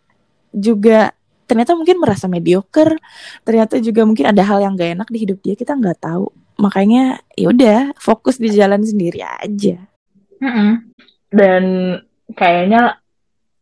juga 0.50 1.14
ternyata 1.46 1.78
mungkin 1.78 2.02
merasa 2.02 2.26
mediocre 2.26 2.98
ternyata 3.46 3.78
juga 3.78 4.06
mungkin 4.06 4.30
ada 4.30 4.42
hal 4.42 4.62
yang 4.62 4.74
gak 4.74 4.98
enak 4.98 5.10
di 5.10 5.18
hidup 5.26 5.38
dia 5.46 5.54
kita 5.54 5.78
nggak 5.78 6.02
tahu 6.02 6.30
makanya 6.58 7.22
ya 7.34 7.50
udah 7.50 7.80
fokus 7.98 8.42
di 8.42 8.54
jalan 8.54 8.82
sendiri 8.82 9.22
aja 9.22 9.78
mm 10.42 10.50
-hmm. 10.50 10.72
dan 11.34 11.64
kayaknya 12.34 12.98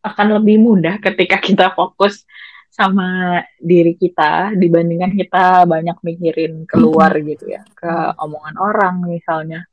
akan 0.04 0.40
lebih 0.40 0.56
mudah 0.60 1.00
ketika 1.00 1.36
kita 1.40 1.72
fokus 1.72 2.24
sama 2.68 3.40
diri 3.56 3.96
kita 3.96 4.52
dibandingkan 4.56 5.16
kita 5.16 5.64
banyak 5.64 5.96
mikirin 6.04 6.64
keluar 6.64 7.12
mm 7.12 7.20
-hmm. 7.20 7.28
gitu 7.32 7.44
ya 7.48 7.62
ke 7.72 7.92
omongan 8.20 8.56
orang 8.56 8.94
misalnya 9.04 9.64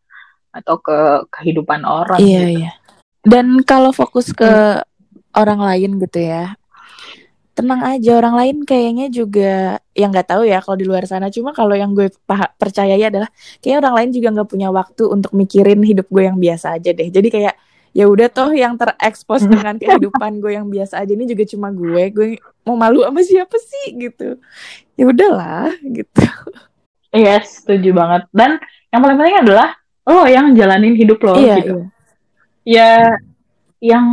atau 0.55 0.79
ke 0.79 1.27
kehidupan 1.35 1.83
orang 1.83 2.19
iya 2.23 2.41
gitu. 2.47 2.63
iya 2.63 2.71
dan 3.25 3.65
kalau 3.65 3.89
fokus 3.89 4.29
ke 4.29 4.45
hmm. 4.45 4.85
orang 5.33 5.59
lain 5.59 5.97
gitu 5.97 6.21
ya, 6.21 6.53
tenang 7.57 7.81
aja 7.81 8.21
orang 8.21 8.35
lain 8.37 8.57
kayaknya 8.67 9.09
juga 9.09 9.81
yang 9.97 10.13
nggak 10.13 10.29
tahu 10.29 10.45
ya 10.45 10.61
kalau 10.61 10.77
di 10.77 10.85
luar 10.85 11.09
sana. 11.09 11.33
Cuma 11.33 11.49
kalau 11.49 11.73
yang 11.73 11.97
gue 11.97 12.13
percayai 12.61 13.01
adalah 13.01 13.31
kayaknya 13.63 13.79
orang 13.81 13.95
lain 13.97 14.09
juga 14.13 14.27
nggak 14.35 14.49
punya 14.51 14.69
waktu 14.69 15.03
untuk 15.09 15.33
mikirin 15.33 15.81
hidup 15.81 16.05
gue 16.11 16.23
yang 16.29 16.37
biasa 16.37 16.77
aja 16.77 16.93
deh. 16.93 17.09
Jadi 17.09 17.27
kayak 17.33 17.57
ya 17.95 18.05
udah 18.05 18.27
toh 18.29 18.51
yang 18.53 18.77
terekspos 18.77 19.47
dengan 19.47 19.79
kehidupan 19.81 20.37
gue 20.43 20.61
yang 20.61 20.69
biasa 20.69 21.01
aja 21.01 21.11
ini 21.15 21.25
juga 21.25 21.49
cuma 21.49 21.73
gue. 21.73 22.03
Gue 22.13 22.27
mau 22.61 22.77
malu 22.77 23.01
sama 23.01 23.25
siapa 23.25 23.57
sih 23.57 23.97
gitu. 24.05 24.37
Ya 24.93 25.09
udahlah 25.09 25.73
gitu. 25.81 26.21
Iya, 27.15 27.39
yes, 27.39 27.63
setuju 27.63 27.95
banget. 27.95 28.27
Dan 28.35 28.59
yang 28.91 29.01
paling 29.01 29.17
penting 29.17 29.39
adalah 29.47 29.67
lo 30.05 30.27
yang 30.27 30.53
jalanin 30.53 30.93
hidup 30.93 31.23
lo 31.23 31.39
iya, 31.39 31.57
gitu. 31.63 31.81
Iya 31.81 31.94
ya 32.65 33.13
yang 33.79 34.07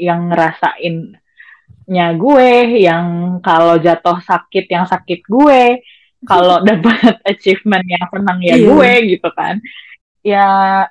yang 0.00 0.32
ngerasainnya 0.32 2.06
gue, 2.16 2.50
yang 2.82 3.38
kalau 3.44 3.78
jatuh 3.78 4.18
sakit 4.24 4.66
yang 4.66 4.88
sakit 4.88 5.22
gue, 5.28 5.84
kalau 6.26 6.62
dapat 6.66 7.20
achievement 7.28 7.84
yang 7.86 8.06
senang 8.08 8.38
ya 8.42 8.56
yeah. 8.56 8.66
gue 8.66 8.92
gitu 9.14 9.28
kan. 9.36 9.60
Ya 10.22 10.46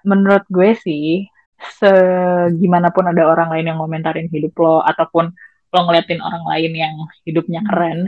menurut 0.05 0.45
gue 0.47 0.77
sih 0.79 1.27
segimanapun 1.81 3.05
ada 3.09 3.27
orang 3.29 3.53
lain 3.53 3.69
yang 3.73 3.79
komentarin 3.79 4.27
hidup 4.27 4.53
lo 4.57 4.81
ataupun 4.81 5.29
lo 5.71 5.79
ngeliatin 5.87 6.19
orang 6.19 6.43
lain 6.51 6.71
yang 6.73 6.95
hidupnya 7.23 7.63
hmm. 7.63 7.67
keren, 7.69 7.99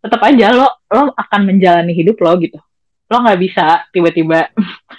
tetap 0.00 0.20
aja 0.24 0.46
lo 0.54 0.68
lo 0.90 1.12
akan 1.14 1.40
menjalani 1.44 1.92
hidup 1.92 2.18
lo 2.24 2.34
gitu. 2.40 2.58
Lo 3.12 3.20
nggak 3.20 3.40
bisa 3.40 3.84
tiba-tiba 3.92 4.48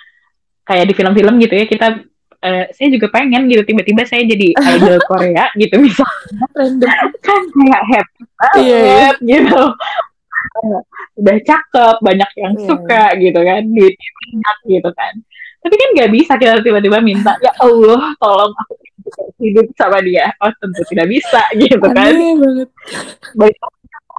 kayak 0.69 0.85
di 0.87 0.93
film-film 0.93 1.41
gitu 1.41 1.53
ya 1.57 1.65
kita 1.67 1.87
uh, 2.43 2.63
saya 2.75 2.87
juga 2.91 3.07
pengen 3.09 3.47
gitu 3.47 3.63
tiba-tiba 3.63 4.03
saya 4.03 4.27
jadi 4.27 4.51
idol 4.51 4.99
Korea 5.09 5.47
gitu 5.55 5.75
misalnya 5.79 6.45
kan 7.23 7.41
kayak 7.49 7.83
happy 7.87 8.21
banget 8.35 8.59
yeah. 8.59 9.11
gitu 9.23 9.63
udah 11.23 11.37
cakep 11.39 11.95
banyak 12.03 12.31
yang 12.35 12.53
yeah. 12.59 12.67
suka 12.67 13.03
gitu 13.17 13.39
kan 13.39 13.61
duitnya 13.63 14.09
banyak 14.19 14.57
gitu 14.67 14.89
kan 14.91 15.13
tapi 15.63 15.75
kan 15.79 15.89
nggak 15.95 16.11
bisa 16.11 16.33
kita 16.35 16.59
tiba-tiba 16.59 16.99
minta 16.99 17.31
ya 17.39 17.55
Allah 17.63 18.11
tolong 18.19 18.51
aku 18.51 18.73
hidup 19.39 19.67
sama 19.79 20.03
dia 20.03 20.31
oh 20.43 20.51
tentu 20.59 20.83
tidak 20.91 21.07
bisa 21.07 21.41
gitu 21.55 21.79
kan 21.79 22.11
Aneh 22.11 22.35
banget. 22.35 22.69
baik 23.35 23.57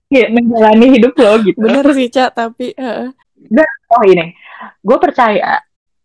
ya, 0.08 0.26
menjalani 0.32 0.86
hidup 0.96 1.12
lo 1.20 1.32
gitu 1.44 1.58
Bener 1.60 1.86
sih, 1.92 2.08
Cak, 2.08 2.32
tapi 2.32 2.72
heeh. 2.72 3.08
oh 3.92 4.02
ini 4.08 4.32
gue 4.80 4.98
percaya 5.00 5.60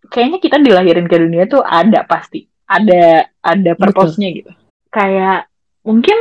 kayaknya 0.09 0.39
kita 0.41 0.57
dilahirin 0.59 1.07
ke 1.07 1.15
dunia 1.15 1.45
tuh 1.45 1.61
ada 1.63 2.03
pasti. 2.03 2.49
Ada 2.69 3.25
ada 3.41 3.71
purpose-nya 3.73 4.29
gitu. 4.33 4.51
Kayak 4.93 5.49
mungkin 5.85 6.17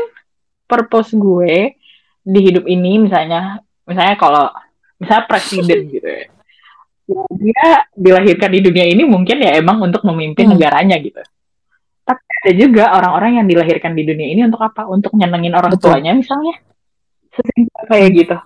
purpose 0.68 1.12
gue 1.16 1.76
di 2.24 2.40
hidup 2.44 2.64
ini 2.68 3.00
misalnya 3.00 3.60
misalnya 3.88 4.16
kalau 4.20 4.52
misalnya 5.00 5.24
presiden 5.28 5.88
gitu 5.96 6.08
ya. 6.08 6.24
Ya, 7.08 7.24
dia 7.40 7.64
dilahirkan 7.96 8.52
di 8.52 8.60
dunia 8.60 8.84
ini 8.84 9.08
mungkin 9.08 9.40
ya 9.40 9.56
emang 9.56 9.80
untuk 9.80 10.04
memimpin 10.04 10.44
Hmm. 10.44 10.60
negaranya 10.60 11.00
gitu. 11.00 11.20
Tapi 12.04 12.20
ada 12.44 12.52
juga 12.52 12.84
orang-orang 12.92 13.40
yang 13.40 13.46
dilahirkan 13.48 13.96
di 13.96 14.04
dunia 14.04 14.28
ini 14.28 14.44
untuk 14.44 14.60
apa? 14.60 14.84
Untuk 14.84 15.16
nyenengin 15.16 15.56
orang 15.56 15.72
Betul. 15.72 15.96
tuanya 15.96 16.12
misalnya. 16.12 16.60
Sesimpel 17.32 17.84
kayak 17.88 18.08
gitu. 18.12 18.36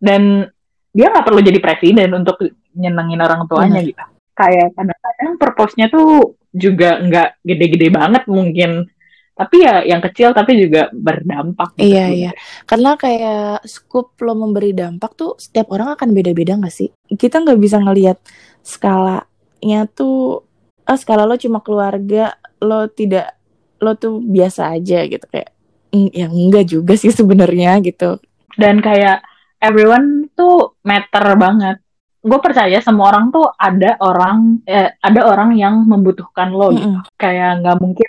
Dan 0.00 0.48
dia 0.92 1.06
nggak 1.08 1.24
perlu 1.24 1.40
jadi 1.44 1.60
presiden 1.60 2.08
untuk 2.16 2.40
nyenengin 2.76 3.20
orang 3.20 3.44
tuanya 3.48 3.80
gitu 3.80 4.00
kayak 4.32 4.72
kadang-kadang 4.76 5.30
purpose-nya 5.38 5.86
tuh 5.92 6.36
juga 6.52 7.00
nggak 7.00 7.44
gede-gede 7.44 7.88
banget 7.92 8.22
mungkin 8.28 8.86
tapi 9.32 9.64
ya 9.64 9.80
yang 9.82 10.04
kecil 10.04 10.36
tapi 10.36 10.60
juga 10.60 10.92
berdampak 10.92 11.72
gitu. 11.80 11.96
Iya, 11.96 12.06
iya. 12.12 12.30
Karena 12.68 13.00
kayak 13.00 13.64
scoop 13.64 14.20
lo 14.20 14.36
memberi 14.36 14.76
dampak 14.76 15.16
tuh 15.16 15.40
setiap 15.40 15.72
orang 15.72 15.96
akan 15.96 16.12
beda-beda 16.12 16.60
gak 16.60 16.70
sih? 16.70 16.92
Kita 17.08 17.40
nggak 17.40 17.56
bisa 17.56 17.80
ngelihat 17.80 18.20
skalanya 18.60 19.88
tuh, 19.88 20.44
ah 20.84 21.00
skala 21.00 21.24
lo 21.24 21.40
cuma 21.40 21.64
keluarga, 21.64 22.36
lo 22.60 22.92
tidak, 22.92 23.32
lo 23.80 23.96
tuh 23.96 24.20
biasa 24.20 24.76
aja 24.76 25.00
gitu 25.08 25.24
kayak, 25.32 25.50
"Mm, 25.90 26.08
ya 26.12 26.26
enggak 26.28 26.64
juga 26.68 26.92
sih 26.94 27.10
sebenarnya 27.10 27.80
gitu. 27.82 28.20
dan 28.52 28.84
kayak 28.84 29.24
everyone 29.64 30.28
tuh 30.36 30.76
matter 30.84 31.24
banget 31.40 31.80
gue 32.22 32.38
percaya 32.38 32.78
semua 32.78 33.10
orang 33.10 33.28
tuh 33.28 33.50
ada 33.52 33.98
orang 33.98 34.62
eh, 34.64 34.94
ada 34.96 35.20
orang 35.24 35.54
yang 35.54 35.82
membutuhkan 35.82 36.48
lo 36.48 36.70
gitu 36.70 36.86
Mm-mm. 36.88 37.02
kayak 37.14 37.60
nggak 37.60 37.76
mungkin 37.76 38.08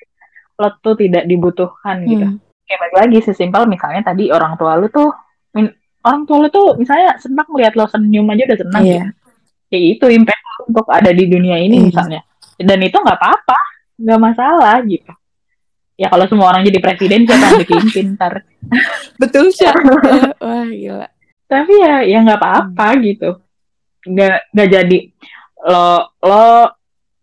lo 0.53 0.69
tuh 0.79 0.93
tidak 0.95 1.25
dibutuhkan 1.25 1.97
gitu 2.03 2.21
Hmm. 2.23 2.37
kayak 2.63 2.79
balik 2.79 2.95
lagi 2.99 3.17
sesimpel 3.21 3.65
misalnya 3.65 4.01
tadi 4.03 4.29
orang 4.29 4.53
tua 4.53 4.77
lu 4.77 4.87
tuh 4.87 5.09
min- 5.51 5.73
orang 5.99 6.23
tua 6.23 6.37
lu 6.39 6.49
tuh 6.49 6.77
misalnya 6.77 7.17
senang 7.17 7.49
lihat 7.51 7.73
lo 7.73 7.85
senyum 7.85 8.29
aja 8.29 8.43
udah 8.45 8.59
senang 8.59 8.83
Iya. 8.83 8.93
ya 8.93 9.05
kayak 9.67 9.85
itu 9.91 10.05
impact 10.11 10.41
lo 10.43 10.57
untuk 10.69 10.87
ada 10.87 11.09
di 11.09 11.25
dunia 11.25 11.57
ini 11.57 11.75
Iya. 11.75 11.85
misalnya 11.89 12.21
dan 12.55 12.79
itu 12.79 12.93
nggak 12.95 13.17
apa-apa 13.17 13.59
nggak 13.97 14.19
masalah 14.21 14.77
gitu 14.83 15.11
ya 15.95 16.07
kalau 16.07 16.25
semua 16.25 16.49
orang 16.49 16.61
jadi 16.63 16.79
presiden 16.79 17.25
siapa 17.25 17.45
yang 17.47 17.59
dipimpin 17.59 18.05
ntar 18.15 18.45
Betul, 19.15 19.51
Cak. 19.51 19.75
Wah, 20.41 20.65
gila. 20.65 21.05
tapi 21.45 21.73
ya 21.75 22.01
ya 22.01 22.17
nggak 22.21 22.39
apa-apa 22.39 22.87
gitu 23.01 23.42
nggak 24.03 24.51
nggak 24.51 24.69
jadi 24.69 24.97
lo 25.63 26.11
lo 26.23 26.45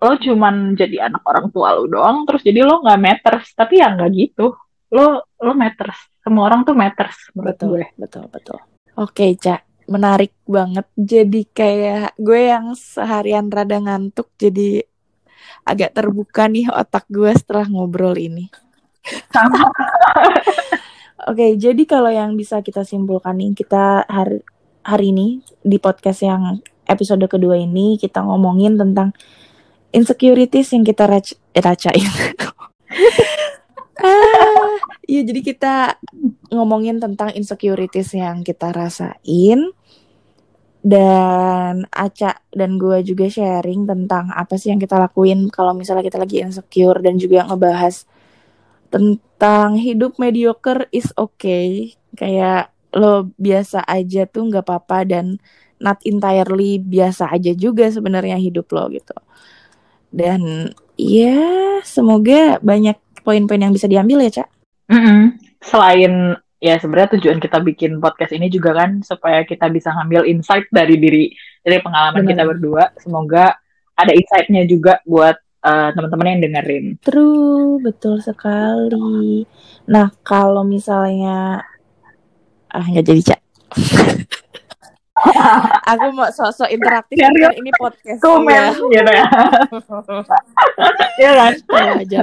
lo 0.00 0.12
cuman 0.16 0.72
jadi 0.74 1.12
anak 1.12 1.22
orang 1.28 1.52
tua 1.52 1.76
lo 1.76 1.84
doang 1.84 2.24
terus 2.24 2.40
jadi 2.40 2.64
lo 2.64 2.80
nggak 2.80 3.00
matters 3.00 3.52
tapi 3.52 3.84
ya 3.84 3.92
nggak 3.92 4.10
gitu 4.16 4.56
lo 4.90 5.24
lo 5.24 5.52
matters 5.52 6.10
semua 6.20 6.52
orang 6.52 6.64
tuh 6.64 6.76
matters 6.76 7.16
menurut 7.32 7.56
Betul, 7.56 7.68
gue 7.72 7.86
betul, 7.96 8.24
betul. 8.28 8.58
Oke, 9.00 9.32
Cak. 9.40 9.64
Menarik 9.90 10.36
banget. 10.46 10.86
Jadi 10.94 11.48
kayak 11.50 12.14
gue 12.20 12.52
yang 12.52 12.76
seharian 12.76 13.50
rada 13.50 13.80
ngantuk 13.80 14.30
jadi 14.38 14.84
agak 15.64 15.96
terbuka 15.96 16.46
nih 16.46 16.68
otak 16.70 17.08
gue 17.10 17.32
setelah 17.34 17.66
ngobrol 17.66 18.14
ini. 18.14 18.52
sama 19.32 19.66
Oke, 21.30 21.56
jadi 21.56 21.82
kalau 21.88 22.12
yang 22.12 22.36
bisa 22.36 22.60
kita 22.60 22.84
simpulkan 22.84 23.36
nih, 23.36 23.52
kita 23.52 24.04
hari 24.08 24.40
hari 24.80 25.12
ini 25.12 25.26
di 25.60 25.76
podcast 25.76 26.24
yang 26.24 26.60
episode 26.90 27.22
kedua 27.30 27.54
ini 27.54 27.94
kita 27.96 28.20
ngomongin 28.26 28.74
tentang 28.74 29.14
insecurities 29.94 30.74
yang 30.74 30.82
kita 30.82 31.06
rac 31.06 31.26
eh, 31.54 31.62
racain. 31.62 32.10
ah, 34.02 34.74
jadi 35.06 35.40
kita 35.42 35.74
ngomongin 36.50 36.98
tentang 36.98 37.30
insecurities 37.34 38.14
yang 38.14 38.42
kita 38.42 38.74
rasain 38.74 39.70
dan 40.80 41.84
Aca 41.92 42.40
dan 42.56 42.80
gue 42.80 43.04
juga 43.04 43.28
sharing 43.28 43.84
tentang 43.84 44.32
apa 44.32 44.56
sih 44.56 44.72
yang 44.72 44.80
kita 44.80 44.96
lakuin 44.96 45.52
kalau 45.52 45.76
misalnya 45.76 46.08
kita 46.08 46.16
lagi 46.16 46.40
insecure 46.40 47.04
dan 47.04 47.20
juga 47.20 47.44
ngebahas 47.44 48.08
tentang 48.88 49.76
hidup 49.76 50.16
mediocre 50.16 50.88
is 50.88 51.12
okay 51.20 51.94
kayak 52.16 52.72
lo 52.94 53.30
biasa 53.38 53.86
aja 53.86 54.26
tuh 54.26 54.50
nggak 54.50 54.66
apa-apa 54.66 55.06
dan 55.06 55.38
not 55.80 55.98
entirely 56.04 56.78
biasa 56.78 57.30
aja 57.32 57.56
juga 57.56 57.88
sebenarnya 57.88 58.36
hidup 58.36 58.68
lo 58.74 58.90
gitu 58.92 59.16
dan 60.10 60.70
ya 60.98 61.40
semoga 61.86 62.58
banyak 62.60 62.98
poin-poin 63.22 63.62
yang 63.62 63.72
bisa 63.72 63.86
diambil 63.86 64.20
ya 64.26 64.42
cak 64.42 64.48
Mm-mm. 64.90 65.38
selain 65.62 66.36
ya 66.60 66.76
sebenarnya 66.76 67.16
tujuan 67.16 67.40
kita 67.40 67.58
bikin 67.64 68.02
podcast 68.02 68.36
ini 68.36 68.52
juga 68.52 68.76
kan 68.76 69.00
supaya 69.00 69.46
kita 69.48 69.72
bisa 69.72 69.94
ngambil 69.96 70.28
insight 70.28 70.68
dari 70.68 71.00
diri 71.00 71.32
dari 71.64 71.80
pengalaman 71.80 72.26
Benar. 72.26 72.30
kita 72.36 72.42
berdua 72.44 72.84
semoga 73.00 73.56
ada 73.96 74.12
insightnya 74.12 74.68
juga 74.68 75.00
buat 75.08 75.36
eh, 75.64 75.90
teman-teman 75.96 76.36
yang 76.36 76.42
dengerin 76.44 76.86
True, 77.00 77.80
betul 77.80 78.20
sekali. 78.20 79.44
Nah, 79.88 80.12
kalau 80.20 80.64
misalnya 80.64 81.64
ah 82.70 82.84
nggak 82.86 83.06
jadi 83.06 83.22
cak. 83.34 83.40
Aku 85.92 86.16
mau 86.16 86.32
sosok 86.32 86.70
interaktif 86.72 87.20
kan 87.20 87.34
ini 87.52 87.70
podcast. 87.76 88.20
komen 88.24 88.48
Iya. 88.48 88.64
gitu 88.72 89.10
ya 89.12 89.26
ya 91.22 91.30
kan 91.36 91.52
Ya. 92.08 92.22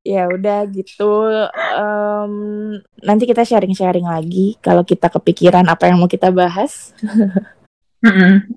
Ya 0.00 0.22
udah 0.28 0.64
gitu. 0.68 1.28
Em, 1.76 2.32
nanti 3.04 3.24
kita 3.28 3.44
sharing-sharing 3.44 4.04
lagi 4.04 4.56
kalau 4.64 4.80
kita 4.80 5.12
kepikiran 5.12 5.64
apa 5.68 5.88
yang 5.92 6.00
mau 6.00 6.08
kita 6.08 6.32
bahas. 6.32 6.96
Mm-mm. 8.04 8.48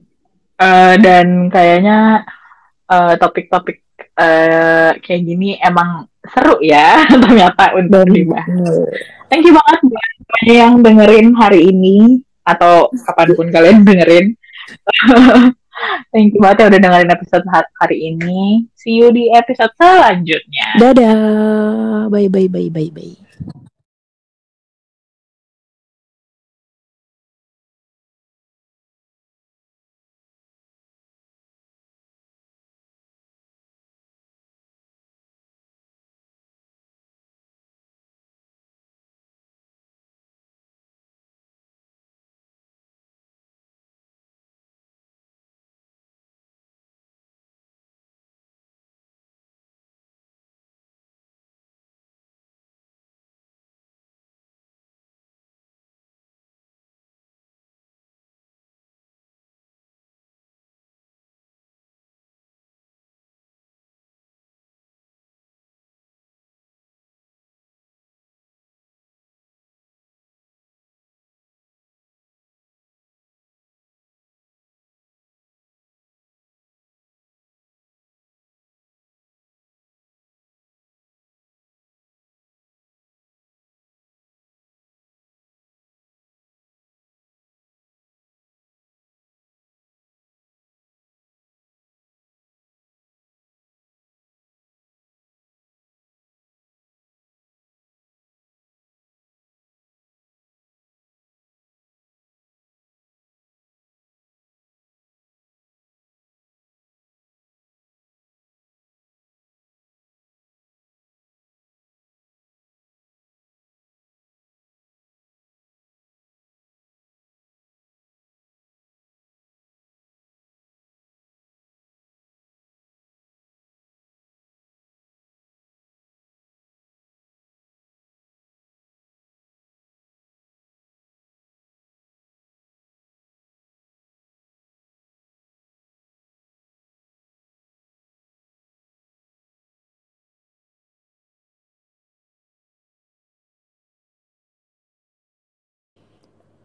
Eh, 0.56 0.95
dan 1.04 1.52
kayaknya 1.52 2.23
eh, 2.88 3.13
topik-topik 3.19 3.84
eh, 4.15 4.91
kayak 5.04 5.21
gini 5.23 5.60
emang 5.60 6.08
seru 6.23 6.63
ya 6.63 7.04
ternyata 7.12 7.76
untuk 7.76 8.08
dibahas. 8.08 8.88
Thank 9.28 9.43
you 9.43 9.52
banget 9.52 9.80
buat 9.84 10.12
semuanya 10.34 10.56
yang 10.65 10.74
dengerin 10.82 11.28
hari 11.38 11.60
ini 11.69 11.98
atau 12.41 12.89
kapan 13.06 13.30
pun 13.38 13.48
kalian 13.54 13.78
dengerin. 13.88 14.26
Thank 16.13 16.38
you 16.38 16.41
banget 16.41 16.58
ya 16.63 16.65
udah 16.69 16.82
dengerin 16.82 17.12
episode 17.13 17.46
ha- 17.54 17.72
hari 17.82 18.13
ini. 18.13 18.65
See 18.74 18.98
you 18.98 19.13
di 19.13 19.30
episode 19.34 19.74
selanjutnya. 19.78 20.67
Dadah. 20.82 22.10
Bye 22.10 22.30
bye 22.30 22.50
bye 22.50 22.69
bye 22.69 22.89
bye. 22.93 23.23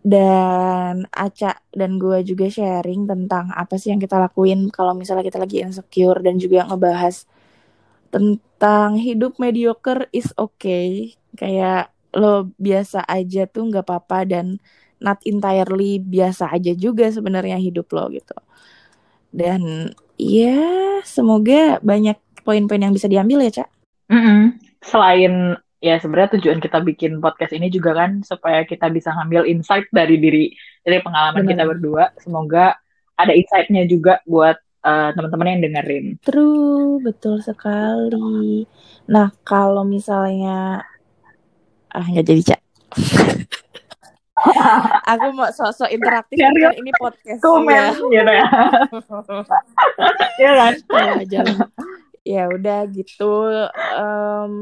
Dan 0.09 1.05
Aca 1.13 1.61
dan 1.69 2.01
gue 2.01 2.25
juga 2.25 2.49
sharing 2.49 3.05
tentang 3.05 3.53
apa 3.53 3.77
sih 3.77 3.93
yang 3.93 4.01
kita 4.01 4.17
lakuin 4.17 4.73
kalau 4.73 4.97
misalnya 4.97 5.29
kita 5.29 5.37
lagi 5.37 5.61
insecure 5.61 6.25
dan 6.25 6.41
juga 6.41 6.65
ngebahas 6.65 7.29
tentang 8.09 8.97
hidup 8.97 9.37
mediocre 9.37 10.09
is 10.17 10.33
okay. 10.41 11.13
Kayak 11.37 11.93
lo 12.17 12.49
biasa 12.57 13.05
aja 13.05 13.45
tuh 13.45 13.69
nggak 13.69 13.85
apa-apa 13.85 14.25
dan 14.25 14.57
not 14.97 15.21
entirely 15.29 16.01
biasa 16.01 16.49
aja 16.49 16.73
juga 16.73 17.13
sebenarnya 17.13 17.61
hidup 17.61 17.93
lo 17.93 18.09
gitu. 18.09 18.35
Dan 19.29 19.93
ya 20.17 20.59
semoga 21.05 21.79
banyak 21.85 22.17
poin-poin 22.49 22.81
yang 22.81 22.97
bisa 22.97 23.07
diambil 23.07 23.45
ya 23.45 23.63
cak 23.63 23.69
mm 24.09 24.21
-mm. 24.21 24.41
selain 24.81 25.33
ya 25.79 25.95
sebenarnya 26.03 26.39
tujuan 26.39 26.59
kita 26.59 26.83
bikin 26.83 27.23
podcast 27.23 27.55
ini 27.55 27.71
juga 27.71 27.95
kan 27.95 28.23
supaya 28.27 28.67
kita 28.67 28.91
bisa 28.91 29.15
ngambil 29.15 29.47
insight 29.47 29.87
dari 29.95 30.19
diri 30.19 30.51
dari 30.83 30.99
pengalaman 31.03 31.47
Benar. 31.47 31.51
kita 31.55 31.65
berdua. 31.67 32.05
Semoga 32.19 32.75
ada 33.19 33.33
insightnya 33.35 33.87
juga 33.87 34.23
buat 34.27 34.59
uh, 34.83 35.11
teman-teman 35.15 35.59
yang 35.59 35.63
dengerin. 35.71 36.07
True, 36.23 37.03
betul 37.03 37.43
sekali. 37.43 38.67
Nah 39.07 39.31
kalau 39.47 39.87
misalnya 39.87 40.83
ah 41.95 42.07
nggak 42.07 42.27
jadi 42.27 42.43
cak. 42.55 42.61
Aku 45.19 45.35
mau 45.35 45.51
sosok 45.51 45.91
interaktif 45.91 46.39
kan 46.39 46.55
ini 46.79 46.95
podcast 46.95 47.43
komen 47.43 47.75
ya. 47.75 47.91
Gitu 47.91 48.33
ya. 48.39 48.47
ya 50.47 50.53
kan? 50.55 50.73
Ya, 50.95 51.15
jangan 51.27 51.67
ya 52.27 52.49
udah 52.49 52.87
gitu 52.91 53.47
um, 53.99 54.55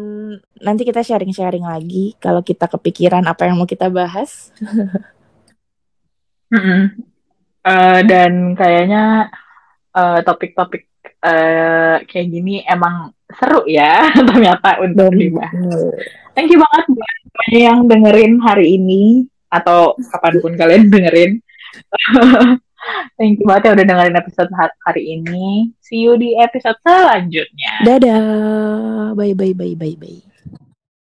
nanti 0.60 0.82
kita 0.84 1.00
sharing-sharing 1.04 1.64
lagi 1.64 2.16
kalau 2.20 2.40
kita 2.40 2.66
kepikiran 2.70 3.24
apa 3.26 3.48
yang 3.48 3.56
mau 3.58 3.68
kita 3.68 3.90
bahas. 3.92 4.50
Mm 6.46 6.62
-hmm. 6.62 6.82
uh, 7.66 8.00
dan 8.06 8.54
kayaknya 8.54 9.34
uh, 9.90 10.22
topik-topik 10.22 10.86
uh, 11.26 12.02
kayak 12.06 12.28
gini 12.30 12.62
emang 12.66 13.10
seru 13.34 13.66
ya 13.66 14.06
ternyata 14.28 14.78
untuk 14.82 15.10
dibahas. 15.14 15.96
Thank 16.36 16.52
you 16.52 16.60
banget 16.60 16.84
buat 16.92 17.14
semuanya 17.24 17.60
yang 17.72 17.78
dengerin 17.88 18.34
hari 18.44 18.66
ini 18.76 19.26
atau 19.48 19.96
kapan 20.12 20.34
pun 20.42 20.52
kalian 20.58 20.90
dengerin 20.92 21.32
Thank 23.18 23.40
you 23.40 23.46
banget 23.48 23.72
ya 23.72 23.72
udah 23.80 23.86
dengerin 23.86 24.16
episode 24.20 24.50
hari 24.84 25.02
ini. 25.18 25.72
See 25.80 26.04
you 26.04 26.20
di 26.20 26.36
episode 26.36 26.78
selanjutnya. 26.84 27.72
Dadah. 27.82 29.12
Bye 29.16 29.34
bye 29.34 29.54
bye 29.56 29.74
bye 29.74 29.96
bye. 29.96 30.25